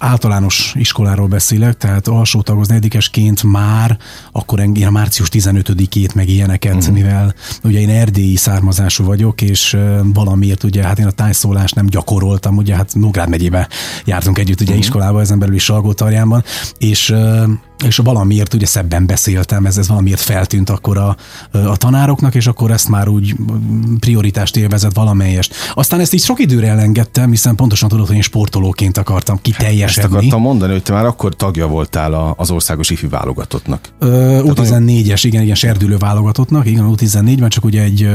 általános 0.00 0.74
iskoláról 0.78 1.26
beszélek, 1.26 1.76
tehát 1.76 2.08
alsó 2.08 2.42
tagoz 2.42 2.68
negyedikesként 2.68 3.42
már, 3.42 3.98
akkor 4.32 4.60
engem 4.60 4.92
március 4.92 5.28
15-ét 5.32 6.14
meg 6.14 6.28
ilyeneket, 6.28 6.74
uh-huh. 6.74 6.94
mivel 6.94 7.34
ugye 7.62 7.78
én 7.78 7.88
erdélyi 7.88 8.36
származású 8.36 9.04
vagyok, 9.04 9.42
és 9.42 9.76
valamiért 10.02 10.64
ugye, 10.64 10.82
hát 10.82 10.98
én 10.98 11.06
a 11.06 11.10
tájszólást 11.10 11.74
nem 11.74 11.86
gyakoroltam, 11.86 12.56
ugye 12.56 12.74
hát 12.74 12.94
Nógrád 12.94 13.28
megyébe 13.28 13.68
jártunk 14.04 14.38
együtt 14.38 14.60
ugye 14.60 14.70
uh-huh. 14.70 14.84
iskolába, 14.84 15.20
ezen 15.20 15.38
belül 15.38 15.54
is 15.54 15.64
Salgótarjánban, 15.64 16.44
és 16.78 17.14
és 17.84 17.96
valamiért 17.96 18.54
ugye 18.54 18.66
szebben 18.66 19.06
beszéltem, 19.06 19.66
ez, 19.66 19.78
ez 19.78 19.88
valamiért 19.88 20.20
feltűnt 20.20 20.70
akkor 20.70 20.98
a, 20.98 21.16
a 21.52 21.76
tanároknak, 21.76 22.34
és 22.34 22.46
akkor 22.46 22.70
ezt 22.70 22.88
már 22.88 23.08
úgy 23.08 23.34
prioritást 23.98 24.56
élvezett 24.56 24.94
valamelyest. 24.94 25.54
Aztán 25.74 26.00
ezt 26.00 26.12
így 26.12 26.22
sok 26.22 26.40
időre 26.40 26.68
elengedtem, 26.68 27.30
hiszen 27.30 27.54
pontosan 27.54 27.88
tudod, 27.88 28.06
hogy 28.06 28.16
én 28.16 28.22
sportolóként 28.22 28.98
akartam 28.98 29.38
kiteljesedni. 29.42 30.02
Ezt 30.02 30.12
akartam 30.12 30.40
mondani, 30.40 30.72
hogy 30.72 30.82
te 30.82 30.92
már 30.92 31.04
akkor 31.04 31.36
tagja 31.36 31.66
voltál 31.66 32.34
az 32.36 32.50
országos 32.50 32.90
ifi 32.90 33.06
válogatottnak. 33.06 33.88
U14-es, 34.00 35.20
igen, 35.22 35.42
igen, 35.42 35.54
serdülő 35.54 35.96
válogatottnak, 35.96 36.66
igen, 36.66 36.94
U14-ben 36.96 37.48
csak 37.48 37.64
ugye 37.64 37.82
egy 37.82 38.08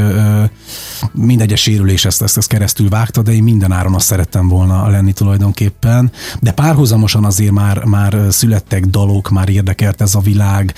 mindegyes 1.11 1.61
sérülés 1.61 2.05
ezt, 2.05 2.21
ezt, 2.21 2.37
ezt 2.37 2.47
keresztül 2.47 2.89
vágta, 2.89 3.21
de 3.21 3.31
én 3.31 3.43
minden 3.43 3.71
áron 3.71 3.93
azt 3.93 4.05
szerettem 4.05 4.47
volna 4.47 4.89
lenni 4.89 5.13
tulajdonképpen. 5.13 6.11
De 6.41 6.51
párhuzamosan 6.51 7.25
azért 7.25 7.51
már, 7.51 7.83
már 7.83 8.17
születtek 8.29 8.85
dalok, 8.85 9.29
már 9.29 9.49
érdekelt 9.55 10.01
ez 10.01 10.15
a 10.15 10.19
világ. 10.19 10.73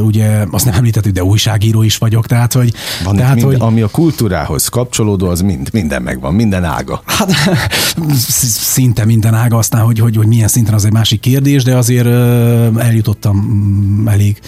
Ugye 0.00 0.44
azt 0.50 0.64
nem 0.64 0.74
említettük, 0.74 1.12
de 1.12 1.24
újságíró 1.24 1.82
is 1.82 1.96
vagyok, 1.96 2.26
tehát 2.26 2.52
hogy... 2.52 2.72
Van 3.04 3.16
tehát, 3.16 3.34
mind, 3.34 3.46
hogy 3.46 3.56
ami 3.58 3.80
a 3.80 3.88
kultúrához 3.88 4.68
kapcsolódó, 4.68 5.28
az 5.28 5.40
mind, 5.40 5.68
minden 5.72 6.02
megvan, 6.02 6.34
minden 6.34 6.64
ága. 6.64 7.02
Hát 7.04 7.30
szinte 8.48 9.04
minden 9.04 9.34
ága, 9.34 9.56
aztán, 9.56 9.82
hogy, 9.82 9.98
hogy, 9.98 10.16
hogy 10.16 10.26
milyen 10.26 10.48
szinten 10.48 10.74
az 10.74 10.84
egy 10.84 10.92
másik 10.92 11.20
kérdés, 11.20 11.62
de 11.62 11.76
azért 11.76 12.06
eljutottam 12.76 13.36
mm, 13.36 14.08
elég 14.08 14.40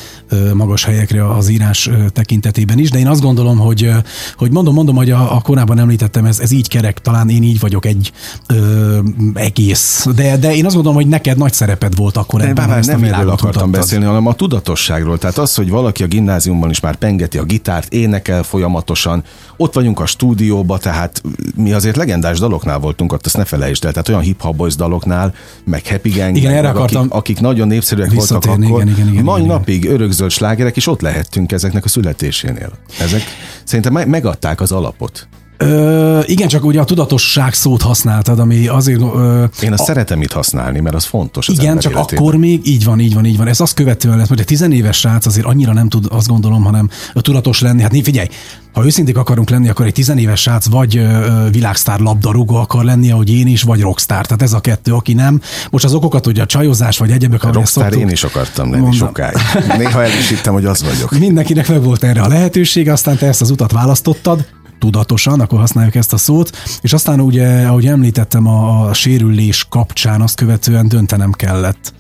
magas 0.55 0.85
helyekre 0.85 1.35
az 1.35 1.49
írás 1.49 1.90
tekintetében 2.12 2.78
is, 2.78 2.90
de 2.90 2.99
én 2.99 3.09
azt 3.09 3.21
gondolom, 3.21 3.59
hogy, 3.59 3.90
hogy 4.37 4.50
mondom, 4.50 4.75
mondom, 4.75 4.97
hogy 4.97 5.11
a, 5.11 5.37
a 5.37 5.40
korábban 5.40 5.78
említettem, 5.78 6.25
ez, 6.25 6.40
ez 6.40 6.50
így 6.50 6.69
kerek, 6.69 6.99
talán 6.99 7.28
én 7.28 7.43
így 7.43 7.61
vagyok 7.61 7.87
egy 7.87 8.12
ö, 8.47 8.99
egész, 9.35 10.07
de, 10.14 10.37
de 10.37 10.55
én 10.55 10.64
azt 10.64 10.75
gondolom, 10.75 10.99
hogy 10.99 11.09
neked 11.09 11.38
nagy 11.38 11.52
szereped 11.52 11.97
volt 11.97 12.17
akkor 12.17 12.40
ebben, 12.40 12.69
bár, 12.69 12.78
ezt 12.78 12.88
nem 12.88 13.02
a 13.02 13.07
erről 13.07 13.32
akartam 13.33 13.71
beszélni, 13.71 14.05
hanem 14.05 14.27
a 14.27 14.35
tudatosságról. 14.35 15.19
Tehát 15.19 15.39
az, 15.39 15.55
hogy 15.55 15.71
valaki 15.71 16.03
a 16.03 16.07
gimnáziumban 16.07 16.71
is 16.71 16.81
már 16.81 16.97
pengeti 16.97 17.39
a 17.39 17.45
gitárt, 17.45 17.93
énekel 17.93 18.43
folyamatosan, 18.43 19.23
ott 19.57 19.75
vagyunk 19.75 20.01
a 20.01 20.07
stúdióba, 20.07 20.79
tehát 20.79 21.23
mi 21.57 21.73
azért 21.73 21.97
legendás 21.97 22.39
daloknál 22.39 22.79
voltunk, 22.79 23.12
ott 23.12 23.27
azt 23.27 23.37
ne 23.37 23.45
felejtsd 23.45 23.85
el, 23.85 23.91
tehát 23.91 24.09
olyan 24.09 24.21
hip-hop 24.21 24.57
boys 24.57 24.75
daloknál, 24.75 25.35
meg 25.65 25.87
Happy 25.87 26.11
Gang, 26.11 26.37
igen, 26.37 26.53
erre 26.53 26.69
akartam 26.69 27.01
akik, 27.03 27.15
akik 27.15 27.41
nagyon 27.41 27.67
népszerűek 27.67 28.12
voltak 28.12 28.45
akkor, 28.45 28.65
igen, 28.65 28.89
igen, 28.89 29.09
igen, 29.09 29.25
mai 29.25 29.43
igen. 29.43 29.55
napig 29.55 29.89
örökzöld 29.89 30.31
slágerek, 30.31 30.77
és 30.77 30.87
ott 30.87 31.01
lehettünk 31.01 31.53
ezeknek 31.53 31.85
a 31.85 31.89
születésénél. 31.89 32.71
Ezek 33.01 33.23
szerintem 33.65 34.09
megadták 34.09 34.61
az 34.61 34.73
alapot. 34.73 35.29
Ö, 35.62 36.21
igen, 36.26 36.49
csak 36.49 36.64
ugye 36.64 36.81
a 36.81 36.85
tudatosság 36.85 37.54
szót 37.54 37.83
használtad, 37.83 38.38
ami 38.38 38.66
azért... 38.66 39.00
Ö, 39.00 39.45
Én 39.62 39.73
azt 39.73 39.83
a, 39.83 39.85
szeretem 39.85 40.23
itt 40.23 40.33
használni, 40.33 40.81
mert 40.81 40.95
az 40.95 41.04
fontos. 41.04 41.49
Az 41.49 41.59
igen, 41.59 41.78
csak 41.78 41.92
életében. 41.92 42.25
akkor 42.25 42.37
még 42.37 42.61
így 42.64 42.85
van, 42.85 43.00
így 43.00 43.14
van, 43.14 43.25
így 43.25 43.37
van. 43.37 43.47
Ez 43.49 43.61
azt 43.61 43.75
követően 43.75 44.16
lesz, 44.16 44.28
hogy 44.28 44.40
egy 44.40 44.47
tizenéves 44.47 44.99
srác 44.99 45.26
azért 45.26 45.47
annyira 45.47 45.73
nem 45.73 45.88
tud, 45.88 46.07
azt 46.11 46.26
gondolom, 46.28 46.62
hanem 46.64 46.88
tudatos 47.14 47.61
lenni. 47.61 47.83
Hát 47.83 47.97
figyelj, 48.02 48.28
ha 48.73 48.85
őszinték 48.85 49.16
akarunk 49.16 49.50
lenni, 49.50 49.69
akkor 49.69 49.87
egy 49.87 49.92
tizenéves 49.92 50.40
srác 50.40 50.66
vagy 50.66 50.97
ö, 50.97 51.47
világsztár 51.50 52.00
labdarúgó 52.00 52.54
akar 52.57 52.85
lenni, 52.85 53.11
ahogy 53.11 53.31
én 53.31 53.47
is, 53.47 53.62
vagy 53.62 53.81
rockstar. 53.81 54.26
Tehát 54.26 54.42
ez 54.42 54.52
a 54.52 54.61
kettő, 54.61 54.92
aki 54.92 55.12
nem. 55.12 55.40
Most 55.71 55.85
az 55.85 55.95
okokat, 55.95 56.25
hogy 56.25 56.38
a 56.40 56.47
csajozás 56.47 56.99
vagy 56.99 57.11
egyebek, 57.11 57.42
ahogy 57.42 57.54
rockstar 57.54 57.83
szoktuk, 57.83 58.00
én 58.00 58.09
is 58.09 58.25
akartam 58.25 58.71
lenni 58.71 58.83
mondom. 58.83 59.07
sokáig. 59.07 59.37
Néha 59.78 60.02
el 60.02 60.11
is 60.19 60.28
hittem, 60.28 60.52
hogy 60.52 60.64
az 60.64 60.83
vagyok. 60.83 61.19
Mindenkinek 61.19 61.69
meg 61.69 61.83
volt 61.83 62.04
erre 62.04 62.21
a 62.23 62.28
lehetőség, 62.28 62.88
aztán 62.88 63.16
te 63.16 63.26
ezt 63.26 63.40
az 63.40 63.50
utat 63.50 63.73
választottad 63.73 64.47
tudatosan, 64.83 65.41
akkor 65.41 65.59
használjuk 65.59 65.95
ezt 65.95 66.12
a 66.12 66.17
szót, 66.17 66.57
és 66.81 66.93
aztán 66.93 67.21
ugye, 67.21 67.67
ahogy 67.67 67.87
említettem, 67.87 68.47
a, 68.47 68.89
a 68.89 68.93
sérülés 68.93 69.67
kapcsán 69.69 70.21
azt 70.21 70.37
követően 70.37 70.89
döntenem 70.89 71.33
kellett 71.33 71.95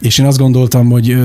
és 0.00 0.18
én 0.18 0.26
azt 0.26 0.38
gondoltam, 0.38 0.90
hogy, 0.90 1.16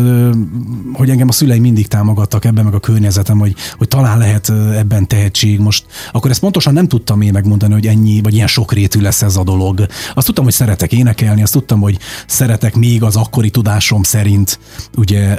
hogy 0.93 1.09
engem 1.09 1.27
a 1.27 1.31
szüleim 1.31 1.61
mindig 1.61 1.87
támogattak 1.87 2.45
ebben, 2.45 2.63
meg 2.63 2.73
a 2.73 2.79
környezetem, 2.79 3.39
hogy, 3.39 3.55
hogy 3.77 3.87
talán 3.87 4.17
lehet 4.17 4.49
ebben 4.77 5.07
tehetség. 5.07 5.59
Most 5.59 5.85
akkor 6.11 6.31
ezt 6.31 6.39
pontosan 6.39 6.73
nem 6.73 6.87
tudtam 6.87 7.21
én 7.21 7.31
megmondani, 7.31 7.73
hogy 7.73 7.87
ennyi, 7.87 8.21
vagy 8.21 8.33
ilyen 8.33 8.47
sokrétű 8.47 9.01
lesz 9.01 9.21
ez 9.21 9.35
a 9.35 9.43
dolog. 9.43 9.85
Azt 10.13 10.25
tudtam, 10.25 10.43
hogy 10.43 10.53
szeretek 10.53 10.91
énekelni, 10.91 11.41
azt 11.41 11.53
tudtam, 11.53 11.79
hogy 11.79 11.97
szeretek 12.27 12.75
még 12.75 13.03
az 13.03 13.15
akkori 13.15 13.49
tudásom 13.49 14.03
szerint 14.03 14.59
ugye 14.97 15.37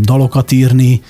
dalokat 0.00 0.52
írni, 0.52 1.00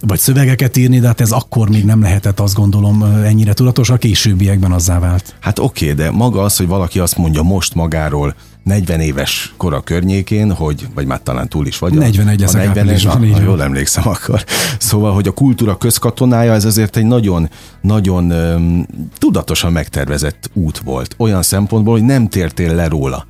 vagy 0.00 0.18
szövegeket 0.18 0.76
írni, 0.76 1.00
de 1.00 1.06
hát 1.06 1.20
ez 1.20 1.30
akkor 1.30 1.68
még 1.68 1.84
nem 1.84 2.00
lehetett, 2.00 2.40
azt 2.40 2.54
gondolom, 2.54 3.02
ennyire 3.02 3.52
tudatos, 3.52 3.90
a 3.90 3.96
későbbiekben 3.96 4.72
azzá 4.72 4.98
vált. 4.98 5.34
Hát 5.40 5.58
oké, 5.58 5.90
okay, 5.90 6.04
de 6.04 6.10
maga 6.10 6.42
az, 6.42 6.56
hogy 6.56 6.66
valaki 6.66 6.98
azt 6.98 7.16
mondja 7.16 7.42
most 7.42 7.74
magáról, 7.74 8.34
40 8.62 9.00
éves 9.00 9.54
kora 9.56 9.80
környékén, 9.80 10.52
hogy, 10.52 10.86
vagy 10.94 11.06
már 11.06 11.20
talán 11.22 11.48
túl 11.48 11.66
is 11.66 11.78
vagy. 11.78 11.92
41 11.94 12.42
a 12.42 12.52
41, 12.52 13.04
ha, 13.04 13.18
ha 13.18 13.40
jól 13.42 13.62
emlékszem 13.62 14.08
akkor. 14.08 14.44
Szóval, 14.78 15.14
hogy 15.14 15.28
a 15.28 15.32
kultúra 15.32 15.76
közkatonája, 15.76 16.52
ez 16.52 16.64
azért 16.64 16.96
egy 16.96 17.04
nagyon, 17.04 17.50
nagyon 17.80 18.32
um, 18.32 18.86
tudatosan 19.18 19.72
megtervezett 19.72 20.50
út 20.52 20.78
volt. 20.78 21.14
Olyan 21.18 21.42
szempontból, 21.42 21.94
hogy 21.94 22.04
nem 22.04 22.28
tértél 22.28 22.74
le 22.74 22.88
róla. 22.88 23.26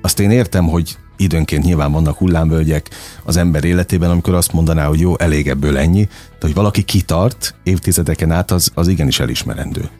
Azt 0.00 0.20
én 0.20 0.30
értem, 0.30 0.68
hogy 0.68 0.96
időnként 1.16 1.64
nyilván 1.64 1.92
vannak 1.92 2.16
hullámvölgyek 2.16 2.90
az 3.24 3.36
ember 3.36 3.64
életében, 3.64 4.10
amikor 4.10 4.34
azt 4.34 4.52
mondaná, 4.52 4.86
hogy 4.86 5.00
jó, 5.00 5.18
elég 5.18 5.48
ebből 5.48 5.78
ennyi, 5.78 6.08
de 6.38 6.46
hogy 6.46 6.54
valaki 6.54 6.82
kitart 6.82 7.54
évtizedeken 7.62 8.30
át, 8.30 8.50
az, 8.50 8.70
az 8.74 8.88
igenis 8.88 9.20
elismerendő. 9.20 9.90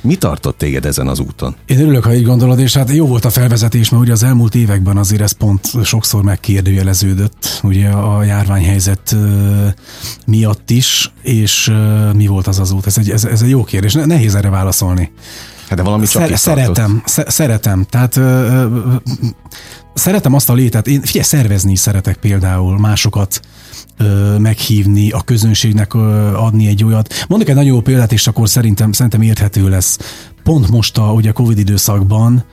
Mi 0.00 0.16
tartott 0.16 0.58
téged 0.58 0.84
ezen 0.84 1.06
az 1.08 1.18
úton? 1.18 1.56
Én 1.66 1.80
örülök, 1.80 2.04
ha 2.04 2.14
így 2.14 2.24
gondolod, 2.24 2.58
és 2.58 2.76
hát 2.76 2.90
jó 2.90 3.06
volt 3.06 3.24
a 3.24 3.30
felvezetés, 3.30 3.88
mert 3.88 4.02
ugye 4.02 4.12
az 4.12 4.22
elmúlt 4.22 4.54
években 4.54 4.96
azért 4.96 5.22
ez 5.22 5.32
pont 5.32 5.84
sokszor 5.84 6.22
megkérdőjeleződött, 6.22 7.60
ugye 7.62 7.88
a 7.88 8.22
járványhelyzet 8.22 9.16
miatt 10.26 10.70
is, 10.70 11.12
és 11.22 11.72
mi 12.14 12.26
volt 12.26 12.46
az 12.46 12.58
az 12.58 12.70
út? 12.70 12.86
Ez 12.86 12.98
egy, 12.98 13.10
ez, 13.10 13.24
ez 13.24 13.42
egy 13.42 13.48
jó 13.48 13.64
kérdés, 13.64 13.92
nehéz 13.92 14.34
erre 14.34 14.48
válaszolni. 14.50 15.12
Hát 15.68 15.78
de 15.78 15.84
valami 15.84 16.06
csak 16.06 16.22
Szer- 16.22 16.38
Szeretem, 16.38 17.02
sz- 17.06 17.30
szeretem. 17.30 17.86
Tehát 17.90 18.16
ö, 18.16 18.22
ö, 18.22 18.94
szeretem 19.94 20.34
azt 20.34 20.50
a 20.50 20.54
létet, 20.54 20.86
én 20.86 21.02
figyelj, 21.02 21.24
szervezni 21.24 21.76
szeretek 21.76 22.16
például, 22.16 22.78
másokat 22.78 23.40
ö, 23.98 24.38
meghívni, 24.38 25.10
a 25.10 25.20
közönségnek 25.20 25.94
ö, 25.94 26.34
adni 26.36 26.66
egy 26.66 26.84
olyat. 26.84 27.14
Mondok 27.28 27.48
egy 27.48 27.54
nagyon 27.54 27.74
jó 27.74 27.80
példát, 27.80 28.12
és 28.12 28.26
akkor 28.26 28.48
szerintem, 28.48 28.92
szerintem 28.92 29.22
érthető 29.22 29.68
lesz. 29.68 29.98
Pont 30.42 30.70
most 30.70 30.98
a 30.98 31.12
ugye 31.12 31.30
Covid 31.30 31.58
időszakban, 31.58 32.44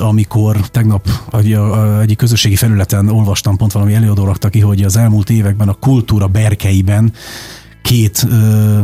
amikor 0.00 0.56
tegnap 0.56 1.08
egyik 2.00 2.16
közösségi 2.16 2.56
felületen 2.56 3.08
olvastam, 3.08 3.56
pont 3.56 3.72
valami 3.72 3.94
előadó 3.94 4.24
rakta 4.24 4.48
ki, 4.48 4.60
hogy 4.60 4.82
az 4.82 4.96
elmúlt 4.96 5.30
években 5.30 5.68
a 5.68 5.72
kultúra 5.72 6.26
berkeiben 6.26 7.12
két 7.82 8.26
ö, 8.30 8.78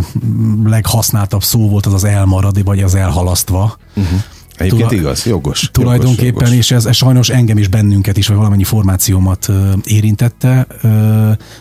leghasználtabb 0.65 1.43
szó 1.43 1.69
volt 1.69 1.87
az 1.87 1.93
az 1.93 2.05
elmarad, 2.05 2.65
vagy 2.65 2.83
az 2.83 2.95
elhalasztva. 2.95 3.77
Uh-huh. 3.97 4.21
Egyébként 4.62 4.88
Tula- 4.88 5.02
igaz, 5.02 5.25
jogos. 5.26 5.71
Tulajdonképpen, 5.73 6.47
jogos, 6.47 6.59
és 6.59 6.71
ez, 6.71 6.85
ez 6.87 6.97
sajnos 6.97 7.28
engem 7.28 7.59
is 7.59 7.69
bennünket 7.69 8.16
is, 8.16 8.26
vagy 8.26 8.37
valamennyi 8.37 8.64
formációmat 8.64 9.49
érintette. 9.85 10.66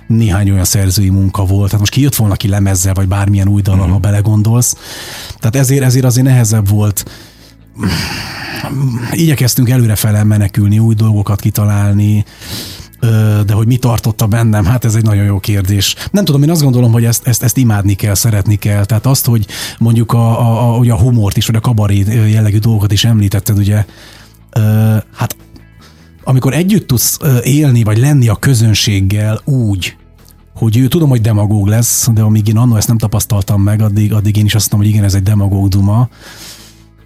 Néhány 0.08 0.52
olyan 0.52 0.66
szerzői 0.66 1.10
munka 1.10 1.46
volt. 1.46 1.66
Tehát 1.66 1.80
most 1.80 1.92
kijött 1.92 2.16
volna 2.16 2.36
ki 2.36 2.48
lemezzel, 2.48 2.94
vagy 2.94 3.08
bármilyen 3.08 3.48
új 3.48 3.62
dalal, 3.62 3.80
uh-huh. 3.80 3.94
ha 3.94 4.00
belegondolsz. 4.00 4.76
Tehát 5.40 5.56
ezért, 5.56 5.84
ezért 5.84 6.06
azért 6.06 6.28
nehezebb 6.28 6.70
volt 6.70 7.06
igyekeztünk 9.12 9.70
előrefele 9.70 10.24
menekülni, 10.24 10.80
új 10.80 10.96
dolgokat 10.96 11.42
kitalálni, 11.42 12.26
de 13.46 13.54
hogy 13.54 13.68
mi 13.68 13.78
tartotta 13.78 14.28
bennem, 14.28 14.66
hát 14.66 14.86
ez 14.86 14.96
egy 14.96 15.04
nagyon 15.04 15.24
jó 15.24 15.40
kérdés. 15.40 15.96
Nem 16.12 16.26
tudom, 16.26 16.44
én 16.44 16.50
azt 16.50 16.62
gondolom, 16.62 16.92
hogy 16.92 17.06
ezt, 17.06 17.28
ezt, 17.28 17.44
ezt 17.44 17.58
imádni 17.58 17.94
kell, 17.94 18.14
szeretni 18.14 18.56
kell. 18.56 18.86
Tehát 18.86 19.06
azt, 19.06 19.26
hogy 19.26 19.46
mondjuk 19.78 20.14
a, 20.14 20.40
a, 20.40 20.80
a, 20.80 20.86
a 20.86 20.98
humort 20.98 21.38
is, 21.38 21.46
vagy 21.46 21.56
a 21.56 21.60
kabaré 21.60 22.04
jellegű 22.32 22.58
dolgokat 22.58 22.92
is 22.92 23.06
említetted, 23.06 23.58
ugye, 23.58 23.86
hát 25.16 25.36
amikor 26.24 26.54
együtt 26.54 26.88
tudsz 26.88 27.20
élni, 27.44 27.84
vagy 27.84 27.98
lenni 27.98 28.28
a 28.28 28.36
közönséggel 28.36 29.42
úgy, 29.46 29.96
hogy 30.56 30.78
ő 30.78 30.88
tudom, 30.88 31.10
hogy 31.10 31.22
demagóg 31.22 31.68
lesz, 31.68 32.10
de 32.14 32.22
amíg 32.22 32.48
én 32.48 32.58
annól 32.58 32.78
ezt 32.78 32.88
nem 32.88 32.98
tapasztaltam 32.98 33.62
meg, 33.62 33.82
addig, 33.82 34.14
addig 34.14 34.38
én 34.38 34.46
is 34.46 34.56
azt 34.56 34.72
mondom, 34.72 34.90
hogy 34.90 34.98
igen, 34.98 35.08
ez 35.10 35.16
egy 35.16 35.24
demagóg 35.24 35.68
duma, 35.68 36.10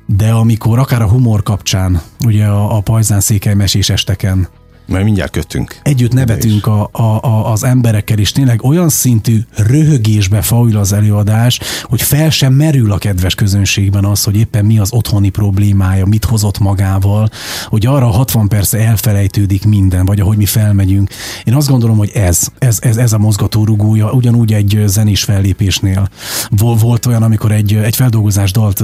de 0.06 0.32
amikor 0.32 0.80
akár 0.80 1.02
a 1.02 1.08
humor 1.08 1.44
kapcsán, 1.44 2.02
ugye 2.26 2.46
a, 2.46 2.78
a 2.78 2.82
pajzán 2.82 3.20
székely 3.20 3.54
mesés 3.54 3.90
esteken, 3.90 4.48
mert 4.88 5.04
mindjárt 5.04 5.32
kötünk. 5.32 5.80
Együtt 5.84 6.14
nevetünk 6.14 6.68
a, 6.68 6.90
a, 6.92 7.02
a, 7.02 7.52
az 7.52 7.64
emberekkel, 7.64 8.18
és 8.18 8.32
tényleg 8.32 8.64
olyan 8.64 8.90
szintű 8.90 9.40
röhögésbe 9.56 10.42
faul 10.42 10.78
az 10.78 10.94
előadás, 10.94 11.60
hogy 11.84 12.02
fel 12.02 12.30
sem 12.30 12.54
merül 12.54 12.92
a 12.92 12.98
kedves 12.98 13.36
közönségben 13.36 14.06
az, 14.06 14.24
hogy 14.24 14.36
éppen 14.36 14.66
mi 14.66 14.80
az 14.80 14.94
otthoni 14.94 15.30
problémája, 15.30 16.06
mit 16.06 16.26
hozott 16.26 16.60
magával, 16.60 17.30
hogy 17.66 17.86
arra 17.86 18.06
60 18.06 18.48
persze 18.48 18.78
elfelejtődik 18.78 19.66
minden, 19.66 20.06
vagy 20.06 20.20
ahogy 20.20 20.38
mi 20.38 20.46
felmegyünk. 20.46 21.10
Én 21.44 21.54
azt 21.54 21.70
gondolom, 21.70 21.98
hogy 21.98 22.12
ez, 22.14 22.48
ez, 22.60 22.78
ez, 22.82 22.98
ez 22.98 23.14
a 23.14 23.18
mozgatórugója, 23.18 24.12
ugyanúgy 24.12 24.54
egy 24.54 24.84
zenés 24.86 25.24
fellépésnél. 25.24 26.10
Volt 26.50 27.06
olyan, 27.06 27.24
amikor 27.24 27.52
egy, 27.52 27.74
egy 27.74 27.96
feldolgozás 27.96 28.52
dalt 28.52 28.84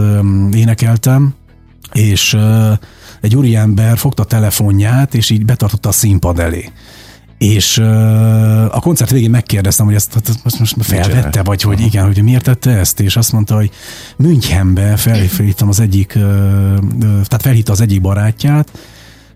énekeltem, 0.53 1.33
és 1.93 2.37
egy 3.21 3.35
úriember 3.35 3.97
fogta 3.97 4.23
a 4.23 4.25
telefonját, 4.25 5.13
és 5.13 5.29
így 5.29 5.45
betartotta 5.45 5.89
a 5.89 5.91
színpad 5.91 6.39
elé. 6.39 6.71
És 7.37 7.77
uh, 7.77 8.75
a 8.75 8.79
koncert 8.79 9.11
végén 9.11 9.29
megkérdeztem, 9.29 9.85
hogy 9.85 9.95
ezt, 9.95 10.21
ezt 10.43 10.59
most 10.59 10.75
felvette, 10.79 11.43
vagy 11.43 11.61
hogy 11.61 11.79
igen, 11.79 12.05
hogy 12.05 12.23
miért 12.23 12.43
tette 12.43 12.71
ezt, 12.71 12.99
és 12.99 13.15
azt 13.15 13.31
mondta, 13.31 13.55
hogy 13.55 13.71
Münchenbe 14.17 14.95
felhívtam 14.95 15.67
az 15.67 15.79
egyik, 15.79 16.13
uh, 16.15 16.23
tehát 16.99 17.41
felhívta 17.41 17.71
az 17.71 17.81
egyik 17.81 18.01
barátját, 18.01 18.71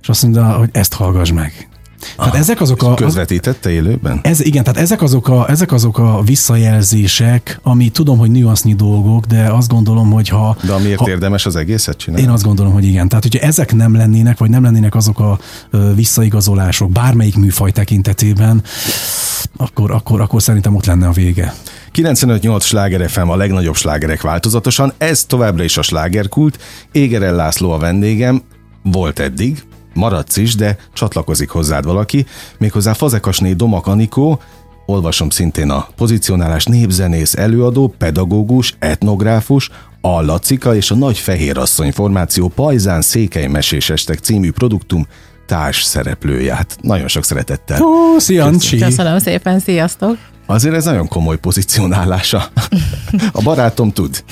és 0.01 0.09
azt 0.09 0.23
mondta, 0.23 0.43
hogy 0.43 0.69
ezt 0.71 0.93
hallgass 0.93 1.31
meg. 1.31 1.67
Tehát 2.15 2.33
ah, 2.33 2.39
ezek 2.39 2.61
azok 2.61 2.83
a... 2.83 2.93
Közvetítette 2.93 3.69
élőben? 3.69 4.19
Ez, 4.23 4.45
igen, 4.45 4.63
tehát 4.63 4.79
ezek 4.79 5.01
azok, 5.01 5.27
a, 5.27 5.49
ezek 5.49 5.71
azok 5.71 5.97
a 5.97 6.21
visszajelzések, 6.25 7.59
ami 7.63 7.89
tudom, 7.89 8.17
hogy 8.17 8.31
nüansznyi 8.31 8.73
dolgok, 8.73 9.25
de 9.25 9.51
azt 9.51 9.67
gondolom, 9.67 10.11
hogy 10.11 10.29
ha... 10.29 10.57
De 10.63 10.77
miért 10.77 10.99
ha, 10.99 11.09
érdemes 11.09 11.45
az 11.45 11.55
egészet 11.55 11.97
csinálni? 11.97 12.25
Én 12.25 12.31
azt 12.31 12.43
gondolom, 12.43 12.73
hogy 12.73 12.83
igen. 12.83 13.07
Tehát, 13.07 13.23
hogyha 13.23 13.47
ezek 13.47 13.73
nem 13.73 13.95
lennének, 13.95 14.37
vagy 14.37 14.49
nem 14.49 14.63
lennének 14.63 14.95
azok 14.95 15.19
a 15.19 15.39
visszaigazolások 15.95 16.91
bármelyik 16.91 17.35
műfaj 17.35 17.71
tekintetében, 17.71 18.63
akkor, 19.57 19.91
akkor, 19.91 20.21
akkor 20.21 20.41
szerintem 20.41 20.75
ott 20.75 20.85
lenne 20.85 21.07
a 21.07 21.11
vége. 21.11 21.53
95-8 21.93 22.61
sláger 22.61 23.09
FM 23.09 23.29
a 23.29 23.35
legnagyobb 23.35 23.75
slágerek 23.75 24.21
változatosan, 24.21 24.93
ez 24.97 25.25
továbbra 25.25 25.63
is 25.63 25.77
a 25.77 25.81
slágerkult. 25.81 26.59
Égerel 26.91 27.35
László 27.35 27.71
a 27.71 27.77
vendégem, 27.77 28.41
volt 28.83 29.19
eddig, 29.19 29.63
maradsz 29.95 30.37
is, 30.37 30.55
de 30.55 30.77
csatlakozik 30.93 31.49
hozzád 31.49 31.85
valaki, 31.85 32.25
méghozzá 32.57 32.93
Fazekasné 32.93 33.53
Domak 33.53 33.87
Anikó, 33.87 34.39
olvasom 34.85 35.29
szintén 35.29 35.69
a 35.69 35.87
pozicionálás 35.95 36.65
népzenész, 36.65 37.35
előadó, 37.35 37.93
pedagógus, 37.97 38.75
etnográfus, 38.79 39.69
a 40.01 40.21
Lacika 40.21 40.75
és 40.75 40.91
a 40.91 40.95
Nagy 40.95 41.17
Fehér 41.17 41.57
Asszony 41.57 41.91
formáció 41.91 42.47
Pajzán 42.47 43.01
Székely 43.01 43.47
Mesés 43.47 43.89
Estek 43.89 44.19
című 44.19 44.51
produktum 44.51 45.07
társ 45.45 45.83
szereplője. 45.83 46.55
Hát 46.55 46.77
nagyon 46.81 47.07
sok 47.07 47.23
szeretettel. 47.23 47.81
Ó, 47.81 48.19
szia, 48.19 48.51
Köszönöm 48.79 49.19
szépen, 49.19 49.59
sziasztok! 49.59 50.17
Azért 50.45 50.75
ez 50.75 50.85
nagyon 50.85 51.07
komoly 51.07 51.37
pozicionálása. 51.37 52.45
A 53.31 53.41
barátom 53.41 53.91
tud. 53.91 54.23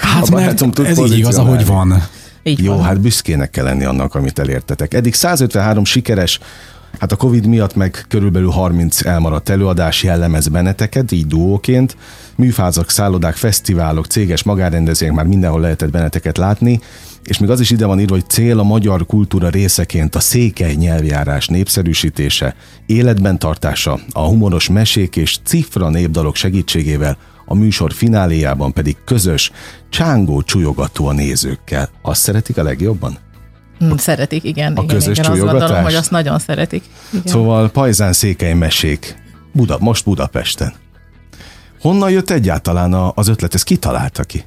Hát 0.00 0.28
a 0.28 0.30
barátom 0.30 0.70
tud 0.70 0.86
ez 0.86 0.98
így 0.98 1.18
igaz, 1.18 1.38
ahogy 1.38 1.66
van. 1.66 2.02
Így 2.48 2.62
Jó, 2.64 2.74
van. 2.74 2.84
hát 2.84 3.00
büszkének 3.00 3.50
kell 3.50 3.64
lenni 3.64 3.84
annak, 3.84 4.14
amit 4.14 4.38
elértetek. 4.38 4.94
Eddig 4.94 5.14
153 5.14 5.84
sikeres, 5.84 6.38
hát 6.98 7.12
a 7.12 7.16
Covid 7.16 7.46
miatt 7.46 7.74
meg 7.74 8.04
körülbelül 8.08 8.50
30 8.50 9.06
elmaradt 9.06 9.48
előadás 9.48 10.02
jellemez 10.02 10.48
benneteket, 10.48 11.12
így 11.12 11.26
duóként. 11.26 11.96
Műfázak, 12.34 12.90
szállodák, 12.90 13.34
fesztiválok, 13.34 14.06
céges 14.06 14.42
magárendezvények, 14.42 15.14
már 15.14 15.26
mindenhol 15.26 15.60
lehetett 15.60 15.90
benneteket 15.90 16.36
látni, 16.36 16.80
és 17.24 17.38
még 17.38 17.50
az 17.50 17.60
is 17.60 17.70
ide 17.70 17.86
van 17.86 18.00
írva, 18.00 18.14
hogy 18.14 18.28
cél 18.28 18.58
a 18.58 18.62
magyar 18.62 19.06
kultúra 19.06 19.48
részeként 19.48 20.14
a 20.14 20.20
székely 20.20 20.74
nyelvjárás 20.74 21.46
népszerűsítése, 21.46 22.54
életben 22.86 23.38
tartása, 23.38 23.98
a 24.12 24.20
humoros 24.20 24.68
mesék 24.68 25.16
és 25.16 25.38
cifra 25.44 25.88
népdalok 25.88 26.36
segítségével 26.36 27.16
a 27.48 27.54
műsor 27.54 27.92
fináléjában 27.92 28.72
pedig 28.72 28.96
közös, 29.04 29.50
csángó 29.88 30.42
csúlyogató 30.42 31.06
a 31.06 31.12
nézőkkel. 31.12 31.88
Azt 32.02 32.20
szeretik 32.20 32.58
a 32.58 32.62
legjobban? 32.62 33.18
Mm, 33.84 33.94
szeretik, 33.96 34.44
igen. 34.44 34.76
A 34.76 34.82
igen, 34.82 34.96
közös 34.96 35.18
igen, 35.18 35.30
azt 35.30 35.40
gondolom, 35.40 35.82
hogy 35.82 35.94
azt 35.94 36.10
nagyon 36.10 36.38
szeretik. 36.38 36.84
Igen. 37.10 37.26
Szóval 37.26 37.70
Pajzán 37.70 38.12
székely 38.12 38.54
mesék, 38.54 39.16
Buda, 39.52 39.76
most 39.80 40.04
Budapesten. 40.04 40.72
Honnan 41.80 42.10
jött 42.10 42.30
egyáltalán 42.30 42.92
az 43.14 43.28
ötlet? 43.28 43.54
Ez 43.54 43.62
ki 43.62 43.76
találta 43.76 44.22
ki? 44.22 44.44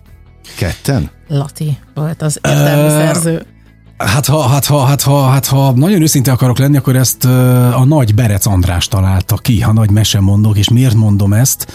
Ketten? 0.58 1.10
Laci 1.28 1.78
volt 1.94 2.22
az 2.22 2.40
értelmi 2.44 2.90
szerző. 2.90 3.46
Hát 4.06 4.26
ha, 4.26 4.48
hát, 4.48 4.66
ha, 4.66 4.86
hát, 4.86 5.02
ha, 5.02 5.28
hát 5.28 5.46
ha 5.46 5.72
nagyon 5.72 6.02
őszinte 6.02 6.32
akarok 6.32 6.58
lenni, 6.58 6.78
akkor 6.78 6.96
ezt 6.96 7.26
a 7.74 7.86
nagy 7.86 8.16
Berec 8.16 8.46
András 8.46 8.88
találta 8.88 9.36
ki, 9.36 9.60
ha 9.60 9.74
nagy 9.74 9.90
mesemondók, 9.90 10.58
és 10.58 10.70
miért 10.70 10.94
mondom 10.94 11.34
ezt? 11.34 11.68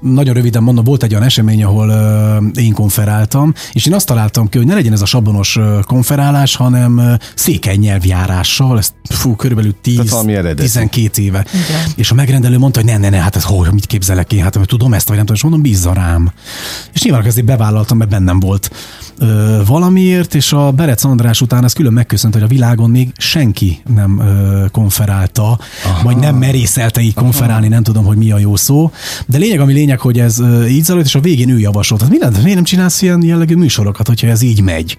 Nagyon 0.00 0.34
röviden 0.34 0.62
mondom, 0.62 0.84
volt 0.84 1.02
egy 1.02 1.12
olyan 1.12 1.24
esemény, 1.24 1.64
ahol 1.64 1.90
én 2.54 2.72
konferáltam, 2.72 3.54
és 3.72 3.86
én 3.86 3.94
azt 3.94 4.06
találtam 4.06 4.48
ki, 4.48 4.58
hogy 4.58 4.66
ne 4.66 4.74
legyen 4.74 4.92
ez 4.92 5.02
a 5.02 5.06
sabonos 5.06 5.56
uh, 5.56 5.80
konferálás, 5.80 6.56
hanem 6.56 7.16
székely 7.34 7.76
nyelvjárással, 7.76 8.78
ezt 8.78 8.92
fú, 9.08 9.36
körülbelül 9.36 9.74
10-12 9.84 11.18
éve. 11.18 11.46
Igen. 11.52 11.92
És 11.96 12.10
a 12.10 12.14
megrendelő 12.14 12.58
mondta, 12.58 12.80
hogy 12.80 12.88
ne, 12.88 12.96
ne, 12.98 13.08
ne, 13.08 13.16
hát 13.16 13.36
ez 13.36 13.44
hogy, 13.44 13.72
mit 13.72 13.86
képzelek 13.86 14.32
én, 14.32 14.42
hát 14.42 14.58
tudom 14.66 14.94
ezt, 14.94 15.06
vagy 15.06 15.16
nem 15.16 15.26
tudom, 15.26 15.36
és 15.36 15.42
mondom, 15.42 15.62
bízza 15.62 15.92
rám. 15.92 16.32
És 16.92 17.02
nyilván 17.02 17.24
ezért 17.24 17.46
bevállaltam, 17.46 17.96
mert 17.96 18.10
bennem 18.10 18.40
volt 18.40 18.70
uh, 19.22 19.66
valamiért, 19.66 20.34
és 20.34 20.52
a 20.52 20.70
Berec 20.70 21.04
András 21.04 21.40
után 21.40 21.64
ez 21.64 21.72
külön 21.72 21.92
megköszönt, 21.92 22.34
hogy 22.34 22.42
a 22.42 22.46
világon 22.46 22.90
még 22.90 23.12
senki 23.16 23.82
nem 23.94 24.18
uh, 24.18 24.70
konferálta, 24.70 25.58
Aha. 25.84 26.02
vagy 26.02 26.16
nem 26.16 26.36
merészelte 26.36 27.00
így 27.00 27.14
konferálni, 27.14 27.66
Aha. 27.66 27.74
nem 27.74 27.82
tudom, 27.82 28.04
hogy 28.04 28.16
mi 28.16 28.30
a 28.30 28.38
jó 28.38 28.56
szó. 28.56 28.90
De 29.26 29.38
lényeg, 29.38 29.60
ami 29.60 29.72
lényeg, 29.72 30.00
hogy 30.00 30.18
ez 30.18 30.38
uh, 30.38 30.72
így 30.72 30.84
zajlott, 30.84 31.04
és 31.04 31.14
a 31.14 31.20
végén 31.20 31.48
ő 31.48 31.58
javasolt. 31.58 32.00
Hát 32.00 32.10
miért, 32.10 32.42
miért 32.42 32.54
nem 32.54 32.64
csinálsz 32.64 33.02
ilyen 33.02 33.22
jellegű 33.22 33.54
műsorokat, 33.54 34.06
hogyha 34.06 34.26
ez 34.26 34.42
így 34.42 34.60
megy? 34.60 34.98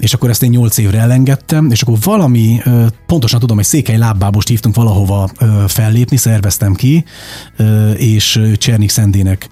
És 0.00 0.14
akkor 0.14 0.30
ezt 0.30 0.42
én 0.42 0.50
nyolc 0.50 0.78
évre 0.78 0.98
elengedtem, 0.98 1.70
és 1.70 1.82
akkor 1.82 1.96
valami, 2.02 2.60
pontosan 3.06 3.40
tudom, 3.40 3.56
hogy 3.56 3.64
székely 3.64 3.96
lábbábost 3.96 4.48
hívtunk 4.48 4.74
valahova 4.74 5.30
fellépni, 5.66 6.16
szerveztem 6.16 6.74
ki, 6.74 7.04
és 7.96 8.40
Csernik 8.56 8.90
Szendének 8.90 9.48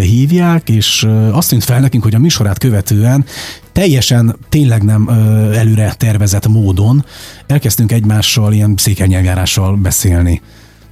hívják, 0.00 0.68
és 0.68 1.06
azt 1.32 1.48
tűnt 1.48 1.64
fel 1.64 1.80
nekünk, 1.80 2.02
hogy 2.02 2.14
a 2.14 2.18
műsorát 2.18 2.58
követően 2.58 3.24
teljesen 3.72 4.36
tényleg 4.48 4.82
nem 4.82 5.08
előre 5.54 5.94
tervezett 5.96 6.48
módon 6.48 7.04
elkezdtünk 7.46 7.92
egymással 7.92 8.52
ilyen 8.52 8.74
székenyeljárással 8.76 9.76
beszélni. 9.76 10.42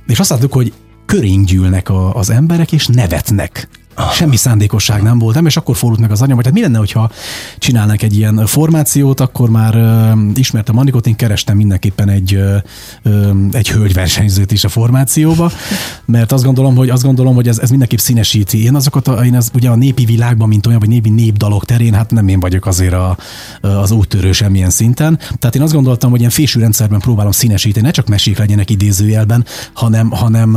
És 0.07 0.19
azt 0.19 0.31
láttuk, 0.31 0.53
hogy 0.53 0.73
körénk 1.07 1.47
gyűlnek 1.47 1.89
a, 1.89 2.15
az 2.15 2.31
emberek, 2.31 2.73
és 2.73 2.87
nevetnek. 2.87 3.69
Semmi 4.13 4.37
szándékosság 4.37 5.03
nem 5.03 5.19
volt, 5.19 5.35
nem, 5.35 5.47
és 5.47 5.57
akkor 5.57 5.77
fordult 5.77 6.01
meg 6.01 6.11
az 6.11 6.23
anyam, 6.23 6.35
hogy 6.35 6.45
tehát 6.45 6.59
mi 6.59 6.65
lenne, 6.65 6.79
hogyha 6.79 7.11
csinálnak 7.59 8.03
egy 8.03 8.17
ilyen 8.17 8.47
formációt, 8.47 9.21
akkor 9.21 9.51
már 9.51 9.77
uh, 9.77 10.21
ismertem 10.35 10.79
Anikot, 10.79 11.07
én 11.07 11.17
kerestem 11.17 11.57
mindenképpen 11.57 12.09
egy, 12.09 12.35
uh, 12.35 13.35
egy 13.53 13.69
hölgyversenyzőt 13.69 14.53
is 14.53 14.65
a 14.65 14.69
formációba, 14.69 15.51
mert 16.05 16.33
azt 16.33 16.45
gondolom, 16.45 16.77
hogy 16.77 16.89
azt 16.89 17.03
gondolom, 17.03 17.35
hogy 17.35 17.49
ez, 17.49 17.59
ez 17.59 17.71
mindenképp 17.71 17.99
színesíti. 17.99 18.65
Én 18.65 18.75
azokat, 18.75 19.09
a, 19.09 19.25
én 19.25 19.35
az, 19.35 19.51
ugye 19.55 19.69
a 19.69 19.75
népi 19.75 20.05
világban, 20.05 20.49
mint 20.49 20.67
olyan, 20.67 20.79
vagy 20.79 20.89
népi 20.89 21.11
népdalok 21.11 21.65
terén, 21.65 21.95
hát 21.95 22.11
nem 22.11 22.29
én 22.29 22.41
vagyok 22.41 22.67
azért 22.67 22.95
a, 22.95 23.17
az 23.61 23.91
úttörő 23.91 24.33
semmilyen 24.33 24.71
szinten. 24.71 25.19
Tehát 25.39 25.55
én 25.55 25.63
azt 25.63 25.73
gondoltam, 25.73 26.11
hogy 26.11 26.19
ilyen 26.19 26.31
fésűrendszerben 26.31 27.01
próbálom 27.01 27.33
színesíteni, 27.33 27.87
ne 27.87 27.93
csak 27.93 28.09
mesék 28.09 28.39
legyenek 28.39 28.71
idézőjelben, 28.71 29.45
hanem, 29.73 30.11
hanem, 30.11 30.53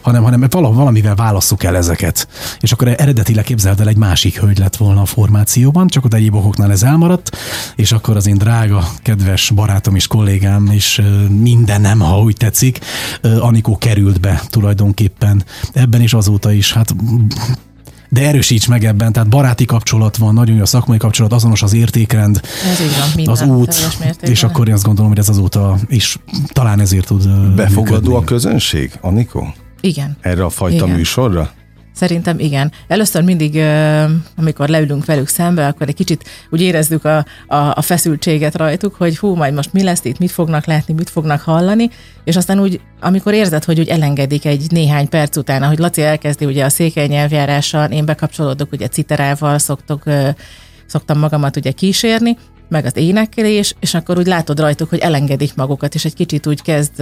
hanem, 0.00 0.22
hanem 0.22 0.48
valamivel 0.50 1.14
válasszuk 1.14 1.64
el 1.64 1.76
ezeket. 1.76 2.28
És 2.60 2.72
akkor 2.74 2.94
eredetileg 2.96 3.44
képzeld 3.44 3.80
el, 3.80 3.88
egy 3.88 3.96
másik 3.96 4.38
hölgy 4.38 4.58
lett 4.58 4.76
volna 4.76 5.00
a 5.00 5.04
formációban, 5.04 5.86
csak 5.88 6.04
ott 6.04 6.14
egyéb 6.14 6.34
okoknál 6.34 6.70
ez 6.70 6.82
elmaradt, 6.82 7.36
és 7.76 7.92
akkor 7.92 8.16
az 8.16 8.26
én 8.26 8.38
drága, 8.38 8.88
kedves 9.02 9.50
barátom 9.50 9.94
és 9.94 10.06
kollégám, 10.06 10.66
és 10.72 11.02
mindenem, 11.28 12.00
ha 12.00 12.20
úgy 12.20 12.36
tetszik, 12.36 12.78
Anikó 13.40 13.78
került 13.78 14.20
be 14.20 14.42
tulajdonképpen 14.48 15.44
ebben 15.72 16.00
is 16.00 16.14
azóta 16.14 16.52
is, 16.52 16.72
hát 16.72 16.94
de 18.08 18.26
erősíts 18.26 18.68
meg 18.68 18.84
ebben, 18.84 19.12
tehát 19.12 19.28
baráti 19.28 19.64
kapcsolat 19.64 20.16
van, 20.16 20.34
nagyon 20.34 20.56
jó 20.56 20.62
a 20.62 20.66
szakmai 20.66 20.98
kapcsolat, 20.98 21.32
azonos 21.32 21.62
az 21.62 21.74
értékrend, 21.74 22.40
ez 22.72 22.80
így 22.80 22.96
van, 22.98 23.08
minden, 23.16 23.32
az 23.34 23.42
út, 23.42 23.74
és 24.20 24.42
akkor 24.42 24.68
én 24.68 24.74
azt 24.74 24.84
gondolom, 24.84 25.10
hogy 25.10 25.18
ez 25.18 25.28
azóta 25.28 25.78
is 25.88 26.18
talán 26.52 26.80
ezért 26.80 27.06
tud 27.06 27.28
Befogadó 27.54 27.80
működni. 27.82 28.14
a 28.14 28.24
közönség, 28.24 28.92
Anikó? 29.00 29.54
Igen. 29.80 30.16
Erre 30.20 30.44
a 30.44 30.50
fajta 30.50 30.84
Igen. 30.84 30.96
műsorra? 30.96 31.50
Szerintem 31.94 32.38
igen. 32.38 32.72
Először 32.88 33.22
mindig, 33.22 33.62
amikor 34.36 34.68
leülünk 34.68 35.04
velük 35.04 35.28
szembe, 35.28 35.66
akkor 35.66 35.88
egy 35.88 35.94
kicsit 35.94 36.24
úgy 36.50 36.60
érezzük 36.60 37.04
a, 37.04 37.16
a, 37.46 37.56
a 37.56 37.82
feszültséget 37.82 38.56
rajtuk, 38.56 38.94
hogy 38.94 39.18
hú, 39.18 39.34
majd 39.34 39.54
most 39.54 39.72
mi 39.72 39.82
lesz 39.82 40.04
itt, 40.04 40.18
mit 40.18 40.30
fognak 40.30 40.66
látni, 40.66 40.94
mit 40.94 41.10
fognak 41.10 41.40
hallani, 41.40 41.90
és 42.24 42.36
aztán 42.36 42.60
úgy, 42.60 42.80
amikor 43.00 43.34
érzed, 43.34 43.64
hogy 43.64 43.78
úgy 43.78 43.88
elengedik 43.88 44.44
egy 44.44 44.66
néhány 44.70 45.08
perc 45.08 45.36
után, 45.36 45.62
ahogy 45.62 45.78
Laci 45.78 46.02
elkezdi 46.02 46.44
ugye 46.44 46.64
a 46.64 46.68
székely 46.68 47.06
nyelvjárással, 47.06 47.90
én 47.90 48.04
bekapcsolódok, 48.04 48.72
ugye 48.72 48.88
citerával 48.88 49.58
szoktok, 49.58 50.02
szoktam 50.86 51.18
magamat 51.18 51.56
ugye 51.56 51.70
kísérni, 51.70 52.36
meg 52.68 52.84
az 52.84 52.96
énekelés, 52.96 53.74
és 53.80 53.94
akkor 53.94 54.18
úgy 54.18 54.26
látod 54.26 54.60
rajtuk, 54.60 54.88
hogy 54.88 54.98
elengedik 54.98 55.54
magukat, 55.54 55.94
és 55.94 56.04
egy 56.04 56.14
kicsit 56.14 56.46
úgy 56.46 56.62
kezd 56.62 57.00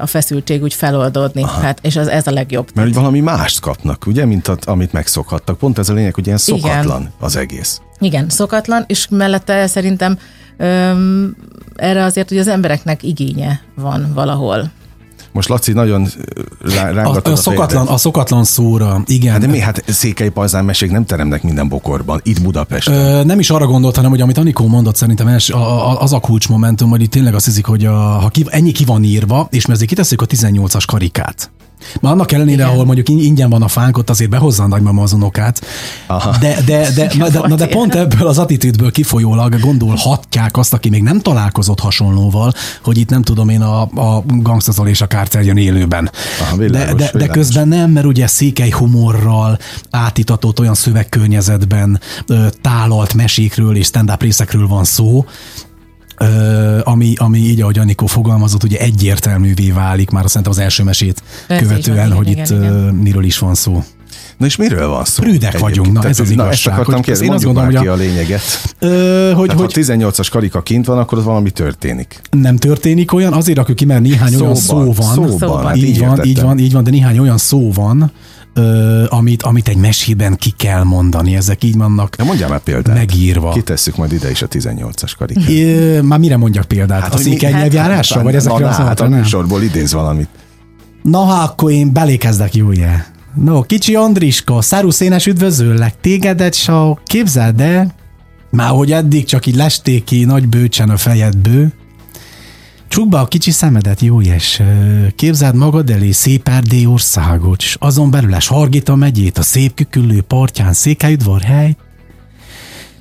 a 0.00 0.06
feszültség 0.06 0.62
úgy 0.62 0.74
feloldódni. 0.74 1.44
Hát, 1.62 1.78
és 1.82 1.96
az, 1.96 2.08
ez 2.08 2.26
a 2.26 2.30
legjobb. 2.30 2.68
Mert 2.74 2.94
valami 2.94 3.20
mást 3.20 3.60
kapnak, 3.60 4.06
ugye, 4.06 4.24
mint 4.24 4.48
a, 4.48 4.56
amit 4.64 4.92
megszokhattak. 4.92 5.58
Pont 5.58 5.78
ez 5.78 5.88
a 5.88 5.92
lényeg, 5.92 6.14
hogy 6.14 6.26
ilyen 6.26 6.38
szokatlan 6.38 7.00
Igen. 7.00 7.12
az 7.18 7.36
egész. 7.36 7.80
Igen, 7.98 8.28
szokatlan, 8.28 8.84
és 8.86 9.08
mellette 9.10 9.66
szerintem 9.66 10.18
öm, 10.56 11.36
erre 11.76 12.04
azért, 12.04 12.28
hogy 12.28 12.38
az 12.38 12.48
embereknek 12.48 13.02
igénye 13.02 13.60
van 13.74 14.12
valahol. 14.14 14.70
Most 15.32 15.48
Laci 15.48 15.72
nagyon 15.72 16.06
rángatod 16.74 17.26
a, 17.26 17.28
a, 17.28 17.32
a, 17.32 17.36
szokatlan, 17.36 17.86
a 17.86 17.96
szokatlan 17.96 18.44
szóra, 18.44 19.02
igen. 19.06 19.32
Hát 19.32 19.40
de 19.40 19.46
mi, 19.46 19.58
hát 19.58 19.84
székely 19.86 20.28
pajzán 20.28 20.64
mesék 20.64 20.90
nem 20.90 21.04
teremnek 21.04 21.42
minden 21.42 21.68
bokorban, 21.68 22.20
itt 22.22 22.42
Budapesten. 22.42 22.94
Ö, 22.94 23.24
nem 23.24 23.38
is 23.38 23.50
arra 23.50 23.66
gondolt, 23.66 23.96
hanem 23.96 24.10
hogy 24.10 24.20
amit 24.20 24.38
Anikó 24.38 24.66
mondott, 24.66 24.96
szerintem 24.96 25.26
els, 25.26 25.50
a, 25.50 25.90
a, 25.90 26.00
az 26.00 26.12
a 26.12 26.18
kulcsmomentum, 26.18 26.90
hogy 26.90 27.02
itt 27.02 27.10
tényleg 27.10 27.34
azt 27.34 27.44
hiszik, 27.44 27.64
hogy 27.64 27.84
a, 27.84 27.94
ha 27.94 28.28
ki, 28.28 28.44
ennyi 28.48 28.72
ki 28.72 28.84
van 28.84 29.04
írva, 29.04 29.48
és 29.50 29.66
mert 29.66 29.84
kitesszük 29.84 30.22
a 30.22 30.26
18-as 30.26 30.84
karikát, 30.86 31.50
már 32.00 32.12
annak 32.12 32.32
ellenére, 32.32 32.62
Igen. 32.62 32.68
ahol 32.68 32.84
mondjuk 32.84 33.08
ingyen 33.08 33.50
van 33.50 33.62
a 33.62 33.68
fánk, 33.68 33.98
ott 33.98 34.10
azért 34.10 34.30
behozza 34.30 34.62
a 34.62 34.66
nagymama 34.66 35.02
az 35.02 35.12
unokát. 35.12 35.60
Aha. 36.06 36.36
De, 36.38 36.58
de, 36.66 36.90
de, 36.94 37.12
na, 37.18 37.28
de, 37.28 37.38
na, 37.46 37.54
de 37.54 37.66
pont 37.66 37.94
ebből 37.94 38.26
az 38.26 38.38
attitűdből 38.38 38.90
kifolyólag 38.90 39.60
gondolhatják 39.60 40.56
azt, 40.56 40.72
aki 40.72 40.88
még 40.88 41.02
nem 41.02 41.20
találkozott 41.20 41.80
hasonlóval, 41.80 42.52
hogy 42.82 42.98
itt 42.98 43.10
nem 43.10 43.22
tudom 43.22 43.48
én 43.48 43.60
a, 43.60 43.80
a 43.82 44.24
gangstazol 44.26 44.88
és 44.88 45.00
a 45.00 45.06
kárcel 45.06 45.42
jön 45.42 45.56
élőben. 45.56 46.10
Aha, 46.40 46.56
világos, 46.56 47.00
de, 47.00 47.10
de, 47.12 47.18
de 47.18 47.26
közben 47.26 47.68
nem, 47.68 47.90
mert 47.90 48.06
ugye 48.06 48.26
székely 48.26 48.70
humorral 48.70 49.58
átitatott 49.90 50.60
olyan 50.60 50.74
szövegkörnyezetben 50.74 52.00
tálalt 52.60 53.14
mesékről 53.14 53.76
és 53.76 53.86
stand-up 53.86 54.22
részekről 54.22 54.66
van 54.66 54.84
szó, 54.84 55.24
ami, 56.82 57.12
ami 57.16 57.38
így, 57.38 57.60
ahogy 57.60 57.78
Anikó 57.78 58.06
fogalmazott, 58.06 58.64
ugye 58.64 58.78
egyértelművé 58.78 59.70
válik 59.70 60.10
már 60.10 60.24
szerintem 60.26 60.52
az 60.52 60.58
első 60.58 60.82
mesét 60.82 61.22
Persze, 61.46 61.64
követően, 61.64 62.08
van, 62.08 62.16
hogy 62.16 62.28
igen, 62.28 62.44
itt 62.44 62.50
igen. 62.50 62.72
miről 62.72 63.24
is 63.24 63.38
van 63.38 63.54
szó. 63.54 63.84
Na 64.36 64.46
és 64.46 64.56
miről 64.56 64.88
van 64.88 65.04
szó? 65.04 65.22
Prűdek 65.22 65.54
Egyébként. 65.54 65.62
vagyunk, 65.62 65.92
na 65.92 66.08
ez 66.08 66.20
az 66.20 66.30
igazság. 66.30 66.46
Na, 66.46 66.52
ezt 66.52 66.66
akartam 66.66 67.02
kérdezni, 67.02 67.26
én 67.26 67.32
azt 67.32 67.44
gondolom, 67.44 67.76
hogy 67.76 67.86
a, 67.86 67.92
a 67.92 67.96
lényeget. 67.96 68.40
Ö, 68.78 69.32
hogy, 69.36 69.52
hogy, 69.52 69.74
ha 69.74 69.80
18-as 69.80 70.28
karika 70.30 70.62
kint 70.62 70.86
van, 70.86 70.98
akkor 70.98 71.18
az 71.18 71.24
valami 71.24 71.50
történik. 71.50 72.20
Nem 72.30 72.56
történik 72.56 73.12
olyan, 73.12 73.32
azért 73.32 73.56
rakjuk 73.56 73.76
ki, 73.76 73.84
mert 73.84 74.00
néhány 74.00 74.30
szóban, 74.30 74.46
olyan 74.46 74.56
szó 74.56 74.92
van. 74.92 75.14
Szóban, 75.14 75.38
szóban. 75.38 75.66
Hát 75.66 75.76
így, 75.76 75.82
így 75.82 75.98
van, 75.98 76.24
így 76.24 76.40
van, 76.40 76.58
így 76.58 76.72
van, 76.72 76.84
de 76.84 76.90
néhány 76.90 77.18
olyan 77.18 77.38
szó 77.38 77.72
van, 77.72 78.12
ö, 78.54 79.04
amit, 79.08 79.42
amit 79.42 79.68
egy 79.68 79.76
mesében 79.76 80.36
ki 80.36 80.50
kell 80.50 80.82
mondani. 80.82 81.36
Ezek 81.36 81.64
így 81.64 81.76
vannak 81.76 82.16
De 82.16 82.24
mondjál 82.24 82.48
már 82.48 82.60
példát. 82.60 82.96
megírva. 82.96 83.52
Kitesszük 83.52 83.96
majd 83.96 84.12
ide 84.12 84.30
is 84.30 84.42
a 84.42 84.48
18-as 84.48 85.12
karikát. 85.18 85.48
É, 85.48 86.00
már 86.00 86.18
mire 86.18 86.36
mondjak 86.36 86.64
példát? 86.64 87.02
Hát, 87.02 87.14
a 87.14 87.18
székely 87.18 87.52
nyelvjárásra? 87.52 88.16
Hát, 88.16 88.24
vagy 88.24 88.34
ezekre 88.34 88.64
na, 88.64 88.68
a 88.68 88.72
hát 88.72 89.00
a 89.00 89.08
műsorból 89.08 89.62
idéz 89.62 89.92
valamit. 89.92 90.28
Na, 91.02 91.18
ha 91.18 91.42
akkor 91.42 91.70
én 91.70 91.92
belékezdek, 91.92 92.54
jó 92.54 92.72
yeah. 92.72 93.00
No, 93.34 93.62
kicsi 93.62 93.94
Andriska, 93.94 94.62
száruszénes 94.62 95.26
üdvözöllek, 95.26 96.00
tégedet, 96.00 96.54
sa 96.54 96.98
képzeld 97.04 97.60
el, 97.60 97.94
már 98.50 98.68
hogy 98.68 98.92
eddig 98.92 99.24
csak 99.24 99.46
így 99.46 99.56
lesték 99.56 100.04
ki 100.04 100.24
nagy 100.24 100.48
bőcsen 100.48 100.90
a 100.90 100.96
fejedből, 100.96 101.72
Csukd 102.88 103.10
be 103.10 103.18
a 103.18 103.26
kicsi 103.26 103.50
szemedet, 103.50 104.00
jó 104.00 104.20
és 104.20 104.62
képzeld 105.16 105.54
magad 105.54 105.90
elé 105.90 106.10
szép 106.10 106.48
Erdély 106.48 106.86
országot, 106.86 107.62
és 107.62 107.76
azon 107.80 108.10
belül 108.10 108.34
a 108.34 108.40
Sargita 108.40 108.94
megyét, 108.94 109.38
a 109.38 109.42
szép 109.42 109.74
küküllő 109.74 110.20
partján 110.20 110.72
Székelyudvarhely, 110.72 111.76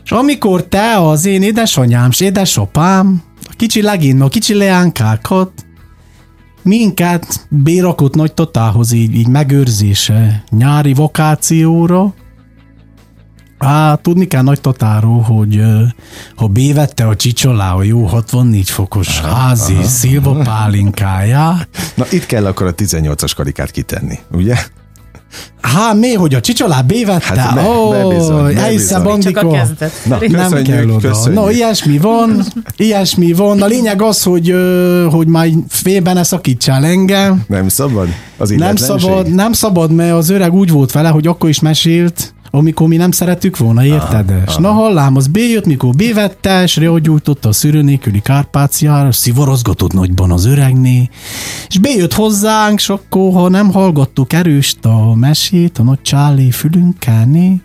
és 0.03 0.11
amikor 0.11 0.63
te 0.63 0.97
az 0.97 1.25
én 1.25 1.43
édesanyám 1.43 2.09
és 2.09 2.19
édesapám, 2.19 3.21
a 3.43 3.53
kicsi 3.55 3.81
legén, 3.81 4.21
a 4.21 4.27
kicsi 4.27 4.53
leánkákat, 4.53 5.51
minket 6.61 7.47
bérakott 7.49 8.15
nagy 8.15 8.33
totához 8.33 8.91
így, 8.91 9.15
így 9.15 9.27
megőrzése 9.27 10.43
nyári 10.49 10.93
vakációra, 10.93 12.13
Á, 13.57 13.95
tudni 13.95 14.25
kell 14.27 14.41
nagy 14.41 14.61
tatáról, 14.61 15.21
hogy 15.21 15.61
ha 16.35 16.47
bévette 16.47 17.07
a 17.07 17.15
csicsolá 17.15 17.73
a 17.73 17.83
jó 17.83 18.05
64 18.05 18.69
fokos 18.69 19.19
aha, 19.19 19.35
házi 19.35 19.73
aha. 19.73 19.83
szilva 19.83 20.31
pálinkáját. 20.43 21.67
Na 21.95 22.05
itt 22.09 22.25
kell 22.25 22.45
akkor 22.45 22.67
a 22.67 22.75
18-as 22.75 23.31
karikát 23.35 23.71
kitenni, 23.71 24.19
ugye? 24.31 24.55
Há, 25.61 25.93
mi, 25.93 26.13
hogy 26.13 26.33
a 26.33 26.39
csicsolá 26.39 26.81
bévette? 26.81 27.39
Hát 27.39 27.55
bebizony, 27.89 28.55
elhiszem, 28.55 29.03
bebizony. 29.03 29.33
Csak 29.33 29.37
a 29.37 29.41
Bandikó. 29.41 29.49
kezdet. 29.51 29.91
Na, 30.05 30.17
Nem 30.29 30.63
kell 30.63 30.89
oda. 30.89 31.07
köszönjük. 31.07 31.41
No, 31.41 31.49
ilyesmi 31.49 31.97
van, 31.97 32.43
ilyesmi 32.77 33.33
van. 33.33 33.61
A 33.61 33.65
lényeg 33.65 34.01
az, 34.01 34.23
hogy, 34.23 34.55
hogy 35.09 35.27
már 35.27 35.47
félben 35.67 36.13
ne 36.13 36.23
szakítsál 36.23 36.85
engem. 36.85 37.43
Nem 37.47 37.69
szabad? 37.69 38.07
Az 38.37 38.49
Nem 38.49 38.75
szabad, 38.75 39.33
nem 39.33 39.51
szabad, 39.51 39.91
mert 39.91 40.13
az 40.13 40.29
öreg 40.29 40.53
úgy 40.53 40.69
volt 40.69 40.91
vele, 40.91 41.09
hogy 41.09 41.27
akkor 41.27 41.49
is 41.49 41.59
mesélt, 41.59 42.33
amikor 42.51 42.87
mi 42.87 42.95
nem 42.95 43.11
szerettük 43.11 43.57
volna, 43.57 43.85
érted? 43.85 44.33
És 44.47 44.55
na 44.55 44.71
hallám, 44.71 45.15
az 45.15 45.27
bejött, 45.27 45.65
mikor 45.65 45.95
bévette, 45.95 46.63
és 46.63 46.75
reagyújtotta 46.75 47.49
a 47.49 47.51
szűrő 47.51 47.81
nélküli 47.81 48.19
kárpáciára, 48.19 49.11
szivarozgatott 49.11 49.93
nagyban 49.93 50.31
az 50.31 50.45
öregné, 50.45 51.09
és 51.67 51.77
bejött 51.77 52.13
hozzánk, 52.13 52.79
és 52.79 52.89
akkor, 52.89 53.33
ha 53.33 53.49
nem 53.49 53.71
hallgattuk 53.71 54.33
erőst 54.33 54.85
a 54.85 55.15
mesét, 55.15 55.77
a 55.77 55.83
nagy 55.83 56.01
csáli 56.01 56.51
fülünkáné, 56.51 57.61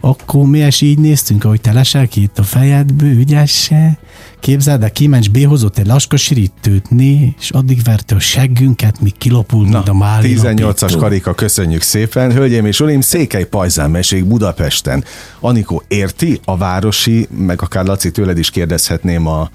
akkor 0.00 0.46
mi 0.46 0.58
is 0.58 0.80
így 0.80 0.98
néztünk, 0.98 1.44
ahogy 1.44 1.60
te 1.60 1.72
leselkít 1.72 2.38
a 2.38 2.42
fejedből, 2.42 3.10
ügyesse. 3.10 3.98
Képzeld, 4.40 4.80
de 4.80 4.88
kimens 4.88 5.28
behozott 5.28 5.78
egy 5.78 5.86
laskasirítőt, 5.86 6.90
né, 6.90 7.34
és 7.38 7.50
addig 7.50 7.82
verte 7.82 8.14
a 8.14 8.18
seggünket, 8.18 9.00
míg 9.00 9.18
kilopult, 9.18 9.68
mint 9.68 9.88
a 9.88 9.94
máli 9.94 10.34
18-as 10.36 10.80
lapító. 10.80 10.98
karika, 10.98 11.34
köszönjük 11.34 11.82
szépen. 11.82 12.32
Hölgyeim 12.32 12.66
és 12.66 12.80
urim, 12.80 13.00
Székely 13.00 13.44
Pajzán 13.44 13.90
mesék 13.90 14.24
Budapesten. 14.24 15.04
Anikó, 15.40 15.82
érti 15.88 16.40
a 16.44 16.56
városi, 16.56 17.28
meg 17.36 17.62
akár 17.62 17.84
Laci 17.84 18.10
tőled 18.10 18.38
is 18.38 18.50
kérdezhetném 18.50 19.26
a, 19.26 19.50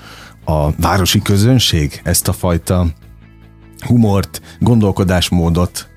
a 0.45 0.75
városi 0.75 1.21
közönség 1.21 2.01
ezt 2.03 2.27
a 2.27 2.33
fajta 2.33 2.87
humort, 3.85 4.41
gondolkodásmódot, 4.59 5.87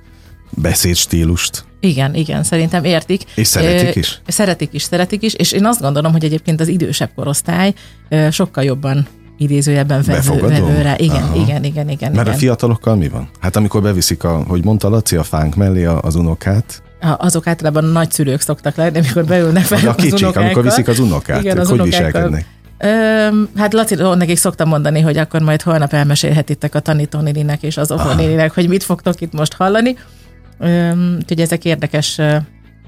beszédstílust? 0.51 1.66
Igen, 1.81 2.15
igen, 2.15 2.43
szerintem 2.43 2.85
értik. 2.85 3.23
És 3.35 3.47
szeretik 3.47 3.95
is? 3.95 4.21
Szeretik 4.27 4.69
is, 4.73 4.83
szeretik 4.83 5.23
is, 5.23 5.35
és 5.35 5.53
én 5.53 5.65
azt 5.67 5.81
gondolom, 5.81 6.13
hogy 6.13 6.25
egyébként 6.25 6.61
az 6.61 6.69
idősebb 6.69 7.11
korosztály 7.15 7.75
sokkal 8.31 8.65
jobban 8.65 9.07
idézőjebben 9.39 10.03
vevő, 10.03 10.13
Befogadó? 10.13 10.67
vevő 10.67 10.83
rá. 10.83 10.95
Igen, 10.97 11.23
Aha. 11.23 11.37
igen, 11.37 11.65
igen, 11.65 11.89
igen. 11.89 12.11
Mert 12.13 12.27
a 12.27 12.29
igen. 12.29 12.39
fiatalokkal 12.41 12.97
mi 12.97 13.09
van? 13.09 13.29
Hát 13.41 13.57
amikor 13.57 13.83
beviszik, 13.83 14.25
a, 14.25 14.45
hogy 14.49 14.65
mondta 14.65 14.89
Laci, 14.89 15.17
a 15.17 15.23
fánk 15.23 15.55
mellé 15.55 15.85
a- 15.85 16.01
az 16.03 16.15
unokát, 16.15 16.83
A- 17.01 17.15
azok 17.19 17.47
általában 17.47 17.85
nagyszülők 17.85 18.41
szoktak 18.41 18.77
lenni, 18.77 18.99
amikor 18.99 19.25
beülnek 19.25 19.65
fel 19.65 19.79
vagy 19.79 19.87
a 19.87 19.91
az 19.91 19.97
kicsik, 19.97 20.13
amikor 20.25 20.37
unokákkal. 20.41 20.63
viszik 20.63 20.89
az 20.89 20.99
unokát, 20.99 21.41
Igen, 21.41 21.59
az 21.59 21.69
hogy 21.69 21.81
unokákkal. 21.81 22.07
viselkednek? 22.07 22.47
Öm, 22.79 23.49
hát 23.57 23.73
Laci, 23.73 23.95
nekik 23.95 24.37
szoktam 24.37 24.69
mondani, 24.69 25.01
hogy 25.01 25.17
akkor 25.17 25.41
majd 25.41 25.63
holnap 25.63 25.93
elmesélhetitek 25.93 26.75
a 26.75 26.81
tanítónéninek 26.81 27.63
és 27.63 27.77
az 27.77 27.91
ofonéninek, 27.91 28.53
hogy 28.55 28.69
mit 28.69 28.83
fogtok 28.85 29.21
itt 29.21 29.33
most 29.33 29.53
hallani. 29.55 29.97
Úgyhogy 31.19 31.41
ezek 31.41 31.65
érdekes 31.65 32.21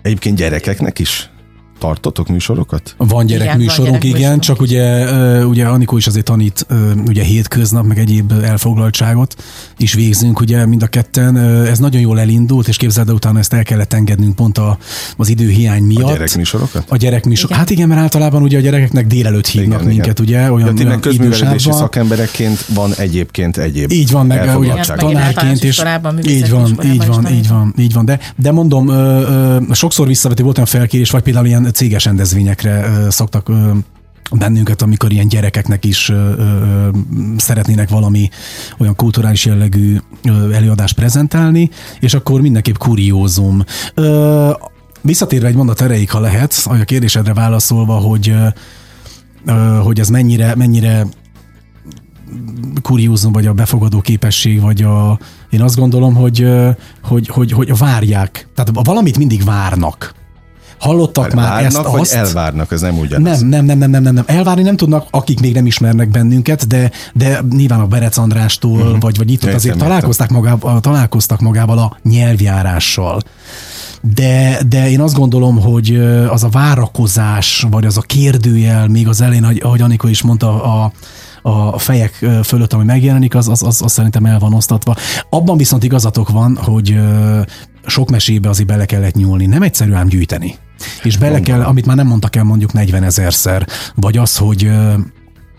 Egyébként 0.02 0.36
gyerekeknek 0.36 0.98
is 0.98 1.30
tartotok 1.78 2.28
műsorokat? 2.28 2.94
Van 2.96 3.26
gyerekműsorunk, 3.26 3.90
van 3.90 4.02
igen, 4.02 4.20
gyerekműsorunk 4.20 4.42
csak 4.42 4.60
ugye, 4.60 5.44
ugye 5.44 5.66
Anikó 5.66 5.96
is 5.96 6.06
azért 6.06 6.24
tanít 6.24 6.66
ugye 7.06 7.22
hétköznap, 7.22 7.84
meg 7.84 7.98
egyéb 7.98 8.32
elfoglaltságot 8.42 9.36
is 9.76 9.92
végzünk, 9.92 10.40
ugye 10.40 10.66
mind 10.66 10.82
a 10.82 10.86
ketten. 10.86 11.36
Ez 11.66 11.78
nagyon 11.78 12.00
jól 12.00 12.20
elindult, 12.20 12.68
és 12.68 12.76
képzeld, 12.76 13.08
el, 13.08 13.14
utána 13.14 13.38
ezt 13.38 13.52
el 13.52 13.62
kellett 13.62 13.92
engednünk 13.92 14.34
pont 14.34 14.58
a, 14.58 14.78
az 15.16 15.28
időhiány 15.28 15.82
miatt. 15.82 16.08
A 16.08 16.12
gyerekműsorokat? 16.12 16.84
A 16.88 16.96
gyerekműsor. 16.96 17.44
Igen. 17.50 17.58
Hát 17.58 17.70
igen, 17.70 17.88
mert 17.88 18.00
általában 18.00 18.42
ugye 18.42 18.58
a 18.58 18.60
gyerekeknek 18.60 19.06
délelőtt 19.06 19.46
hívnak 19.46 19.80
Igen, 19.80 19.92
minket, 19.92 20.18
igen. 20.18 20.40
ugye? 20.40 20.52
Olyan, 20.52 20.66
Ja, 20.68 20.72
ti 20.72 20.78
meg 20.78 20.86
olyan 20.86 21.00
közművelődési 21.00 21.44
idősávban. 21.50 21.80
szakemberekként 21.80 22.64
van 22.74 22.94
egyébként 22.94 23.56
egyéb 23.56 23.92
Így 23.92 24.10
van, 24.10 24.26
meg 24.26 24.58
ugye. 24.58 24.72
Igen, 24.72 24.96
tanárként 24.96 25.64
is. 25.64 25.82
Így 26.22 26.50
van, 26.50 26.78
így 26.84 27.06
van, 27.06 27.32
így 27.32 27.48
van, 27.48 27.74
így 27.78 27.92
van. 27.92 28.04
De, 28.04 28.18
de 28.36 28.52
mondom, 28.52 28.90
sokszor 29.72 30.06
visszaveti 30.06 30.42
volt 30.42 30.56
olyan 30.56 30.68
felkérés, 30.68 31.10
vagy 31.10 31.22
például 31.22 31.46
ilyen 31.46 31.67
céges 31.72 32.04
rendezvényekre 32.04 32.90
szoktak 33.10 33.50
bennünket, 34.30 34.82
amikor 34.82 35.12
ilyen 35.12 35.28
gyerekeknek 35.28 35.84
is 35.84 36.08
ö, 36.08 36.32
ö, 36.38 36.88
szeretnének 37.36 37.88
valami 37.88 38.28
olyan 38.78 38.96
kulturális 38.96 39.44
jellegű 39.44 39.98
ö, 40.24 40.52
előadást 40.52 40.94
prezentálni, 40.94 41.70
és 42.00 42.14
akkor 42.14 42.40
mindenképp 42.40 42.76
kuriózum. 42.76 43.64
Ö, 43.94 44.50
visszatérve 45.02 45.46
egy 45.46 45.54
mondat 45.54 45.80
erejéig, 45.80 46.10
ha 46.10 46.20
lehet, 46.20 46.62
a 46.64 46.84
kérdésedre 46.84 47.34
válaszolva, 47.34 47.94
hogy 47.94 48.28
ö, 48.28 48.48
hogy 49.82 50.00
ez 50.00 50.08
mennyire, 50.08 50.54
mennyire 50.54 51.06
kuriózum, 52.82 53.32
vagy 53.32 53.46
a 53.46 53.52
befogadó 53.52 54.00
képesség, 54.00 54.60
vagy 54.60 54.82
a, 54.82 55.18
én 55.50 55.62
azt 55.62 55.76
gondolom, 55.76 56.14
hogy, 56.14 56.46
hogy, 57.02 57.28
hogy, 57.28 57.52
hogy 57.52 57.78
várják. 57.78 58.48
Tehát 58.54 58.70
valamit 58.86 59.18
mindig 59.18 59.44
várnak. 59.44 60.17
Hallottak 60.78 61.32
már 61.32 61.48
Várnak, 61.48 61.84
ezt, 61.84 61.92
vagy 61.92 62.00
azt? 62.00 62.14
elvárnak, 62.14 62.72
ez 62.72 62.80
nem 62.80 62.98
ugyanaz. 62.98 63.40
Nem, 63.40 63.48
nem, 63.48 63.64
nem, 63.64 63.78
nem, 63.78 63.90
nem, 63.90 64.02
nem, 64.02 64.14
nem. 64.14 64.24
Elvárni 64.26 64.62
nem 64.62 64.76
tudnak, 64.76 65.06
akik 65.10 65.40
még 65.40 65.54
nem 65.54 65.66
ismernek 65.66 66.08
bennünket, 66.08 66.66
de, 66.66 66.90
de 67.14 67.40
nyilván 67.50 67.80
a 67.80 67.86
Berec 67.86 68.16
Andrástól, 68.16 68.84
mm. 68.84 68.98
vagy, 68.98 69.16
vagy 69.16 69.30
itt 69.30 69.44
ott 69.44 69.52
azért 69.52 69.78
találkoztak, 69.78 70.28
magával, 70.28 70.80
találkoztak 70.80 71.40
magával 71.40 71.78
a 71.78 71.98
nyelvjárással. 72.02 73.20
De, 74.14 74.60
de 74.68 74.90
én 74.90 75.00
azt 75.00 75.14
gondolom, 75.14 75.60
hogy 75.60 75.96
az 76.28 76.44
a 76.44 76.48
várakozás, 76.48 77.66
vagy 77.70 77.86
az 77.86 77.96
a 77.96 78.00
kérdőjel, 78.00 78.88
még 78.88 79.08
az 79.08 79.20
elején, 79.20 79.44
ahogy, 79.44 79.80
Anikó 79.80 80.08
is 80.08 80.22
mondta, 80.22 80.62
a, 80.62 80.92
a 81.42 81.78
fejek 81.78 82.26
fölött, 82.44 82.72
ami 82.72 82.84
megjelenik, 82.84 83.34
az, 83.34 83.48
az, 83.48 83.62
az, 83.62 83.82
az 83.82 83.92
szerintem 83.92 84.26
el 84.26 84.38
van 84.38 84.54
osztatva. 84.54 84.96
Abban 85.30 85.56
viszont 85.56 85.84
igazatok 85.84 86.28
van, 86.28 86.56
hogy 86.56 86.98
sok 87.86 88.10
mesébe 88.10 88.48
azért 88.48 88.68
bele 88.68 88.84
kellett 88.84 89.14
nyúlni. 89.14 89.46
Nem 89.46 89.62
egyszerű 89.62 89.92
ám 89.92 90.08
gyűjteni. 90.08 90.54
És 91.02 91.16
bele 91.16 91.40
kell, 91.40 91.62
amit 91.62 91.86
már 91.86 91.96
nem 91.96 92.06
mondtak 92.06 92.36
el 92.36 92.44
mondjuk 92.44 92.72
40 92.72 93.02
ezerszer, 93.02 93.66
vagy 93.94 94.16
az, 94.16 94.36
hogy 94.36 94.70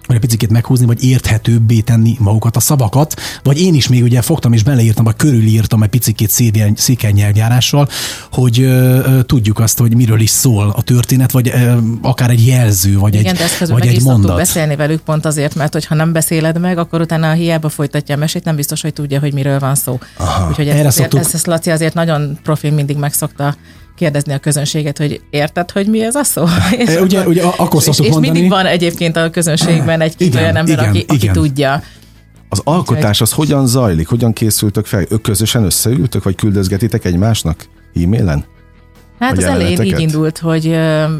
vagy 0.09 0.17
egy 0.17 0.29
picit 0.29 0.49
meghúzni, 0.49 0.85
vagy 0.85 1.03
érthetőbbé 1.03 1.79
tenni 1.79 2.15
magukat 2.19 2.55
a 2.55 2.59
szavakat, 2.59 3.13
vagy 3.43 3.61
én 3.61 3.73
is 3.73 3.87
még 3.87 4.03
ugye 4.03 4.21
fogtam 4.21 4.53
és 4.53 4.63
beleírtam, 4.63 5.03
vagy 5.03 5.15
körülírtam 5.15 5.83
egy 5.83 5.89
picit 5.89 6.29
székely 6.75 7.11
nyelvjárással, 7.11 7.87
hogy 8.31 8.61
ö, 8.61 8.99
ö, 8.99 9.23
tudjuk 9.23 9.59
azt, 9.59 9.79
hogy 9.79 9.95
miről 9.95 10.19
is 10.19 10.29
szól 10.29 10.73
a 10.75 10.81
történet, 10.81 11.31
vagy 11.31 11.47
ö, 11.49 11.77
akár 12.01 12.29
egy 12.29 12.47
jelző, 12.47 12.97
vagy 12.97 13.13
Igen, 13.15 13.35
egy, 13.35 13.39
de 13.59 13.65
vagy 13.65 13.87
egy 13.87 14.01
mondat. 14.03 14.35
beszélni 14.35 14.75
velük 14.75 15.01
pont 15.01 15.25
azért, 15.25 15.55
mert 15.55 15.73
hogyha 15.73 15.95
nem 15.95 16.11
beszéled 16.11 16.59
meg, 16.59 16.77
akkor 16.77 17.01
utána 17.01 17.31
hiába 17.31 17.69
folytatja 17.69 18.15
a 18.15 18.17
mesét, 18.17 18.43
nem 18.43 18.55
biztos, 18.55 18.81
hogy 18.81 18.93
tudja, 18.93 19.19
hogy 19.19 19.33
miről 19.33 19.59
van 19.59 19.75
szó. 19.75 19.99
Aha. 20.17 20.49
Úgyhogy 20.49 20.67
Erre 20.67 20.77
ezt, 20.77 20.87
azért, 20.87 21.01
szoktuk- 21.11 21.25
ezt, 21.25 21.33
ezt 21.33 21.47
Laci 21.47 21.69
azért 21.69 21.93
nagyon 21.93 22.37
profil 22.43 22.71
mindig 22.71 22.97
megszokta 22.97 23.55
kérdezni 23.99 24.33
a 24.33 24.37
közönséget, 24.37 24.97
hogy 24.97 25.21
érted, 25.29 25.71
hogy 25.71 25.87
mi 25.87 26.03
ez 26.03 26.15
a 26.15 26.23
szó? 26.23 26.45
És, 26.77 26.87
E, 26.95 27.01
ugye- 27.01 27.27
ugye 27.27 27.43
akkor 27.43 27.81
és, 27.81 27.87
és 27.87 27.97
mondani- 27.99 28.29
mindig 28.29 28.49
van 28.49 28.65
egyébként 28.65 29.15
a 29.15 29.29
közönségben 29.29 30.01
egy 30.01 30.13
Igen, 30.17 30.41
olyan 30.43 30.55
ember, 30.55 30.77
igen, 30.77 30.89
aki, 30.89 31.03
aki 31.07 31.15
igen. 31.21 31.33
tudja. 31.33 31.83
Az 32.49 32.61
alkotás 32.63 33.21
az 33.21 33.31
hogyan 33.31 33.67
zajlik? 33.67 34.07
Hogyan 34.07 34.33
készültök 34.33 34.85
fel? 34.85 35.05
Ők 35.09 35.21
közösen 35.21 35.63
összeültök, 35.63 36.23
vagy 36.23 36.35
küldözgetitek 36.35 37.05
egymásnak 37.05 37.65
e-mailen? 38.03 38.45
Hát 39.19 39.37
az 39.37 39.43
elején 39.43 39.81
így 39.81 39.99
indult, 39.99 40.37
hogy 40.37 40.65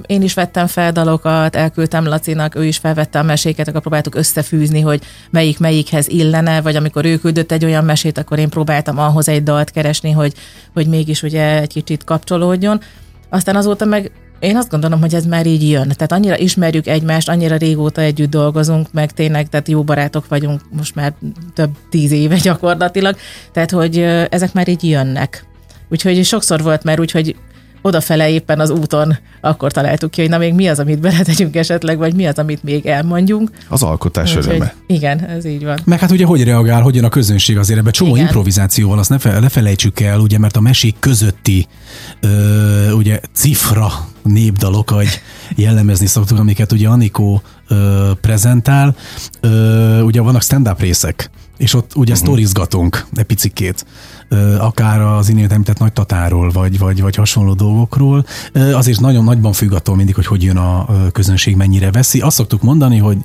én 0.06 0.22
is 0.22 0.34
vettem 0.34 0.68
fel 0.68 0.92
dalokat, 0.92 1.56
elküldtem 1.56 2.06
Lacinak, 2.06 2.56
ő 2.56 2.66
is 2.66 2.78
felvette 2.78 3.20
a 3.20 3.24
meséket, 3.24 3.68
akkor 3.68 3.82
próbáltuk 3.82 4.16
összefűzni, 4.16 4.82
hogy 4.82 5.02
melyik 5.30 5.60
melyikhez 5.60 6.08
illene, 6.08 6.62
vagy 6.62 6.76
amikor 6.76 7.06
ő 7.06 7.18
küldött 7.18 7.52
egy 7.52 7.66
olyan 7.66 7.86
mesét, 7.86 8.18
akkor 8.18 8.40
én 8.40 8.50
próbáltam 8.50 9.00
ahhoz 9.00 9.30
egy 9.30 9.44
dalt 9.44 9.72
keresni, 9.72 10.12
hogy, 10.12 10.34
hogy 10.74 10.88
mégis 10.88 11.24
ugye 11.24 11.60
egy 11.60 11.74
kicsit 11.74 12.04
kapcsolódjon. 12.04 12.82
Aztán 13.30 13.56
azóta 13.56 13.86
meg 13.86 14.12
én 14.40 14.58
azt 14.58 14.70
gondolom, 14.70 15.00
hogy 15.00 15.14
ez 15.14 15.26
már 15.26 15.46
így 15.46 15.70
jön. 15.70 15.88
Tehát 15.88 16.12
annyira 16.12 16.38
ismerjük 16.38 16.88
egymást, 16.88 17.30
annyira 17.30 17.56
régóta 17.56 18.02
együtt 18.02 18.30
dolgozunk, 18.30 18.88
meg 18.92 19.12
tényleg, 19.12 19.50
tehát 19.50 19.68
jó 19.68 19.84
barátok 19.84 20.28
vagyunk 20.28 20.62
most 20.70 20.96
már 20.96 21.14
több 21.54 21.70
tíz 21.90 22.12
éve 22.12 22.38
gyakorlatilag, 22.38 23.16
tehát 23.52 23.72
hogy 23.72 23.98
ezek 24.30 24.54
már 24.54 24.68
így 24.68 24.84
jönnek. 24.90 25.46
Úgyhogy 25.90 26.26
sokszor 26.26 26.62
volt 26.64 26.84
már 26.84 27.00
úgy, 27.00 27.12
hogy 27.12 27.36
odafele 27.82 28.30
éppen 28.30 28.60
az 28.60 28.70
úton 28.70 29.18
akkor 29.42 29.72
találtuk 29.72 30.12
ki, 30.12 30.22
hogy 30.22 30.30
na 30.30 30.38
még 30.38 30.54
mi 30.54 30.68
az, 30.68 30.80
amit 30.80 31.00
beletegyünk 31.00 31.56
esetleg, 31.56 31.98
vagy 31.98 32.14
mi 32.14 32.26
az, 32.26 32.38
amit 32.38 32.64
még 32.64 32.86
elmondjunk. 32.86 33.52
Az 33.68 33.84
alkotás 33.84 34.30
Úgyhogy 34.30 34.46
öröme. 34.48 34.74
igen, 34.88 35.26
ez 35.26 35.46
így 35.46 35.64
van. 35.64 35.80
Meg 35.86 36.00
hát 36.00 36.12
ugye 36.12 36.26
hogy 36.26 36.44
reagál, 36.44 36.82
hogyan 36.82 37.04
a 37.04 37.10
közönség 37.10 37.58
azért 37.58 37.80
ebbe 37.80 37.92
csomó 37.92 38.12
Igen. 38.12 38.26
improvizációval, 38.26 39.00
azt 39.00 39.10
ne, 39.10 39.20
fe, 39.20 39.40
ne 39.40 39.50
felejtsük 39.50 40.00
el, 40.00 40.20
ugye, 40.20 40.38
mert 40.38 40.56
a 40.56 40.62
mesék 40.62 40.96
közötti 41.00 41.68
ö, 42.22 42.92
ugye 42.92 43.20
cifra 43.34 43.92
népdalok, 44.24 44.90
vagy 44.90 45.22
jellemezni 45.56 46.06
szoktuk, 46.06 46.40
amiket 46.40 46.72
ugye 46.72 46.88
Anikó 46.88 47.42
ö, 47.70 48.12
prezentál, 48.22 48.96
ö, 49.40 50.02
ugye 50.02 50.22
vannak 50.22 50.42
stand-up 50.42 50.80
részek, 50.80 51.30
és 51.58 51.74
ott 51.74 51.96
ugye 51.96 52.12
uh-huh. 52.12 52.28
sztorizgatunk 52.28 53.06
egy 53.14 53.24
picikét, 53.24 53.86
akár 54.60 55.02
az 55.02 55.30
imént 55.30 55.52
említett 55.52 55.80
nagy 55.80 55.94
tatáról, 55.94 56.50
vagy, 56.50 56.80
vagy, 56.80 57.02
vagy 57.02 57.16
hasonló 57.16 57.54
dolgokról. 57.54 58.26
Azért 58.54 59.00
nagyon 59.00 59.24
nagyban 59.24 59.54
függ 59.54 59.72
attól 59.74 59.96
mindig, 59.96 60.16
hogy 60.16 60.26
hogy 60.26 60.44
jön 60.44 60.58
a 60.58 60.86
közönség, 61.12 61.56
mennyire 61.56 61.92
veszi. 61.92 62.20
Azt 62.20 62.36
szoktuk 62.36 62.62
mondani, 62.62 62.98
hogy 62.98 63.18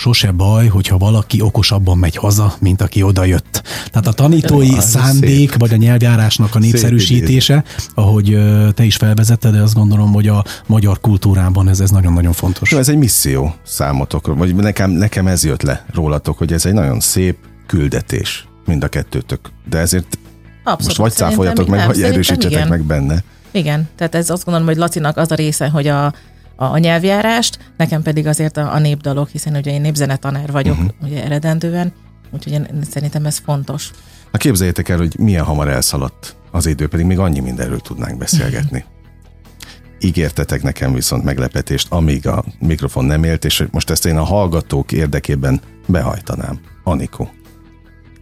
sose 0.00 0.30
baj, 0.30 0.66
hogyha 0.66 0.98
valaki 0.98 1.40
okosabban 1.40 1.98
megy 1.98 2.16
haza, 2.16 2.54
mint 2.60 2.82
aki 2.82 3.02
oda 3.02 3.24
jött. 3.24 3.62
Tehát 3.90 4.06
a 4.06 4.12
tanítói 4.12 4.68
Ah, 4.70 4.80
szándék, 4.80 5.50
szép. 5.50 5.58
vagy 5.58 5.72
a 5.72 5.76
nyelvjárásnak 5.76 6.54
a 6.54 6.58
népszerűsítése, 6.58 7.64
ahogy 7.94 8.38
te 8.74 8.84
is 8.84 8.96
felvezetted, 8.96 9.52
de 9.52 9.62
azt 9.62 9.74
gondolom, 9.74 10.12
hogy 10.12 10.28
a 10.28 10.44
magyar 10.66 11.00
kultúrában 11.00 11.68
ez, 11.68 11.80
ez 11.80 11.90
nagyon-nagyon 11.90 12.32
fontos. 12.32 12.70
Jó, 12.70 12.78
ez 12.78 12.88
egy 12.88 12.96
misszió 12.98 13.54
számotokról, 13.62 14.36
vagy 14.36 14.54
nekem, 14.54 14.90
nekem 14.90 15.26
ez 15.26 15.44
jött 15.44 15.62
le 15.62 15.84
rólatok, 15.94 16.38
hogy 16.38 16.52
ez 16.52 16.66
egy 16.66 16.74
nagyon 16.74 17.00
szép 17.00 17.36
küldetés 17.66 18.46
mind 18.66 18.82
a 18.84 18.88
kettőtök. 18.88 19.40
De 19.68 19.78
ezért 19.78 20.18
Abszolút. 20.64 20.84
most 20.84 20.96
vagy 20.96 21.12
cáfoljatok 21.12 21.66
meg, 21.66 21.78
nem, 21.78 21.86
vagy 21.88 22.02
erősítsetek 22.02 22.50
igen. 22.50 22.68
meg 22.68 22.82
benne. 22.82 23.22
Igen, 23.50 23.88
tehát 23.96 24.14
ez 24.14 24.30
azt 24.30 24.44
gondolom, 24.44 24.68
hogy 24.68 24.76
Lacinak 24.76 25.16
az 25.16 25.30
a 25.30 25.34
része, 25.34 25.68
hogy 25.68 25.86
a, 25.86 26.12
a, 26.60 26.64
a 26.64 26.78
nyelvjárást, 26.78 27.58
nekem 27.76 28.02
pedig 28.02 28.26
azért 28.26 28.56
a, 28.56 28.72
a 28.72 28.78
népdalok, 28.78 29.28
hiszen 29.28 29.56
ugye 29.56 29.72
én 29.72 29.80
népzenetanár 29.80 30.50
vagyok, 30.50 30.76
uh-huh. 30.76 30.90
ugye 31.02 31.24
eredendően, 31.24 31.92
úgyhogy 32.30 32.52
én, 32.52 32.68
szerintem 32.90 33.26
ez 33.26 33.38
fontos. 33.38 33.90
Na 34.32 34.38
képzeljétek 34.38 34.88
el, 34.88 34.96
hogy 34.96 35.18
milyen 35.18 35.44
hamar 35.44 35.68
elszaladt 35.68 36.36
az 36.50 36.66
idő, 36.66 36.88
pedig 36.88 37.06
még 37.06 37.18
annyi 37.18 37.40
mindenről 37.40 37.80
tudnánk 37.80 38.18
beszélgetni. 38.18 38.84
Ígértetek 40.00 40.62
nekem 40.62 40.94
viszont 40.94 41.24
meglepetést, 41.24 41.92
amíg 41.92 42.26
a 42.26 42.44
mikrofon 42.58 43.04
nem 43.04 43.24
élt, 43.24 43.44
és 43.44 43.64
most 43.70 43.90
ezt 43.90 44.06
én 44.06 44.16
a 44.16 44.24
hallgatók 44.24 44.92
érdekében 44.92 45.60
behajtanám. 45.86 46.60
Anikó, 46.84 47.30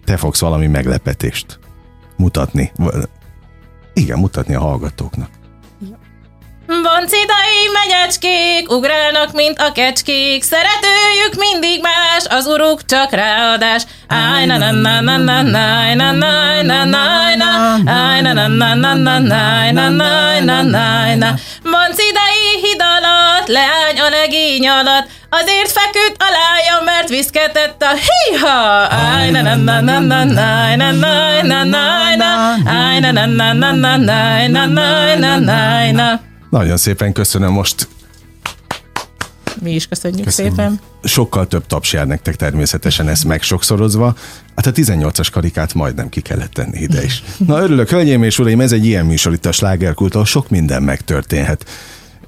te 0.04 0.16
fogsz 0.16 0.40
valami 0.40 0.66
meglepetést 0.66 1.58
mutatni. 2.16 2.72
Igen, 3.92 4.18
mutatni 4.18 4.54
a 4.54 4.60
hallgatóknak. 4.60 5.37
Boncidai 6.68 7.68
megyecskék, 7.72 8.72
ugrálnak, 8.72 9.32
mint 9.32 9.58
a 9.58 9.72
kecskék, 9.72 10.42
szeretőjük 10.42 11.34
mindig 11.36 11.80
más, 11.82 12.24
az 12.28 12.46
uruk 12.46 12.84
csak 12.84 13.10
ráadás. 13.12 13.82
Áj, 14.08 14.46
na 14.46 14.56
na 14.58 14.70
na 14.70 15.00
na 15.00 15.16
na 15.16 15.42
na 15.42 15.94
na 15.94 16.12
na 16.12 16.62
na 16.62 16.84
na 16.84 17.34
na 17.36 17.80
Áj, 17.86 18.20
na 18.20 18.32
na 18.32 18.46
na 18.46 18.74
na 18.74 18.94
na 18.94 19.18
na 19.18 19.70
na 19.70 19.88
na 19.88 20.40
na 20.40 20.62
na 20.62 21.14
na 21.14 21.34
Boncidai 21.62 22.60
híd 22.62 22.80
alatt, 22.80 23.48
leány 23.48 23.98
a 23.98 24.08
legény 24.08 24.66
alatt, 24.68 25.08
azért 25.30 25.72
feküdt 25.72 26.22
a 26.22 26.28
lája, 26.30 26.80
mert 26.84 27.08
viszketett 27.08 27.82
a 27.82 27.92
hiha. 28.06 28.88
Áj, 28.90 29.30
na 29.30 29.40
na 29.42 29.54
na 29.54 29.80
na 29.80 30.00
na 30.00 30.24
na 30.24 30.74
na 30.76 30.92
na 30.92 31.42
na 31.42 31.64
na 31.64 32.16
na 32.16 32.56
Áj, 32.64 33.00
na 33.00 33.10
na 33.12 33.26
na 33.26 33.52
na 33.52 33.72
na 33.72 33.96
na 33.96 34.46
na 34.46 34.66
na 34.66 35.16
na 35.16 35.38
na 35.38 35.92
na 35.92 36.26
Nagyon 36.50 36.76
szépen 36.76 37.12
köszönöm 37.12 37.52
most. 37.52 37.88
Mi 39.60 39.74
is 39.74 39.86
köszönjük 39.86 40.24
Köszönjük. 40.24 40.54
szépen. 40.54 40.80
Sokkal 41.04 41.46
több 41.46 41.66
taps 41.66 41.92
jár 41.92 42.06
nektek 42.06 42.36
természetesen 42.36 43.08
ezt 43.08 43.24
megsokszorozva. 43.24 44.16
Hát 44.56 44.66
a 44.66 44.72
18-as 44.72 45.28
karikát 45.32 45.74
majdnem 45.74 46.08
ki 46.08 46.20
kellett 46.20 46.52
tenni 46.52 46.80
ide 46.80 47.04
is. 47.04 47.22
Na 47.36 47.60
örülök, 47.60 47.88
hölgyeim 47.88 48.22
és 48.22 48.38
uraim, 48.38 48.60
ez 48.60 48.72
egy 48.72 48.84
ilyen 48.84 49.06
műsor 49.06 49.32
itt 49.32 49.46
a 49.46 49.52
slágerkult, 49.52 50.14
ahol 50.14 50.26
sok 50.26 50.50
minden 50.50 50.82
megtörténhet. 50.82 51.64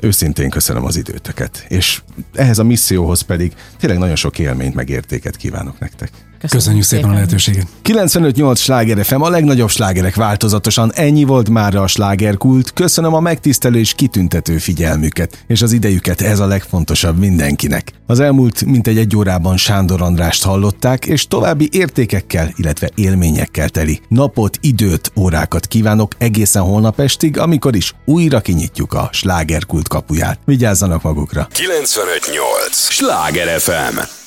Őszintén 0.01 0.51
köszönöm 0.51 0.85
az 0.85 0.97
időtöket, 0.97 1.65
és 1.69 2.03
ehhez 2.33 2.59
a 2.59 2.65
misszióhoz 2.65 3.21
pedig 3.21 3.53
tényleg 3.79 3.99
nagyon 3.99 4.17
sok 4.17 4.39
élményt 4.39 4.75
meg 4.75 4.89
értéket 4.89 5.37
kívánok 5.37 5.79
nektek. 5.79 6.11
Köszönjük 6.49 6.85
szépen 6.85 7.11
a 7.11 7.13
lehetőséget. 7.13 7.67
95-8 7.85 8.57
sláger 8.57 9.05
FM, 9.05 9.21
a 9.21 9.29
legnagyobb 9.29 9.71
slágerek 9.71 10.15
változatosan. 10.15 10.93
Ennyi 10.95 11.25
volt 11.25 11.49
már 11.49 11.75
a 11.75 11.87
slágerkult. 11.87 12.73
Köszönöm 12.73 13.15
a 13.15 13.21
megtisztelő 13.21 13.79
és 13.79 13.95
kitüntető 13.95 14.59
figyelmüket, 14.59 15.45
és 15.47 15.63
az 15.63 15.73
idejüket, 15.73 16.21
ez 16.21 16.39
a 16.41 16.47
legfontosabb 16.47 17.19
mindenkinek. 17.19 17.93
Az 18.07 18.21
elmúlt 18.21 18.65
mintegy 18.65 18.99
egy 18.99 19.17
órában 19.17 19.57
Sándor 19.57 20.03
Andrást 20.03 20.45
hallották, 20.45 21.07
és 21.07 21.27
további 21.27 21.69
értékekkel, 21.73 22.53
illetve 22.57 22.91
élményekkel 22.95 23.69
teli 23.69 24.01
napot, 24.09 24.59
időt, 24.61 25.13
órákat 25.17 25.67
kívánok 25.67 26.13
egészen 26.19 26.63
holnap 26.63 27.01
estig, 27.01 27.39
amikor 27.39 27.77
is 27.77 27.95
újra 28.05 28.41
kinyitjuk 28.41 28.93
a 28.93 29.09
slágerkult 29.13 29.89
kapuját. 29.89 30.39
Vigyázzanak 30.45 31.03
magukra! 31.03 31.49
958! 31.53 32.77
Sláger 32.77 33.61
FM! 33.61 34.20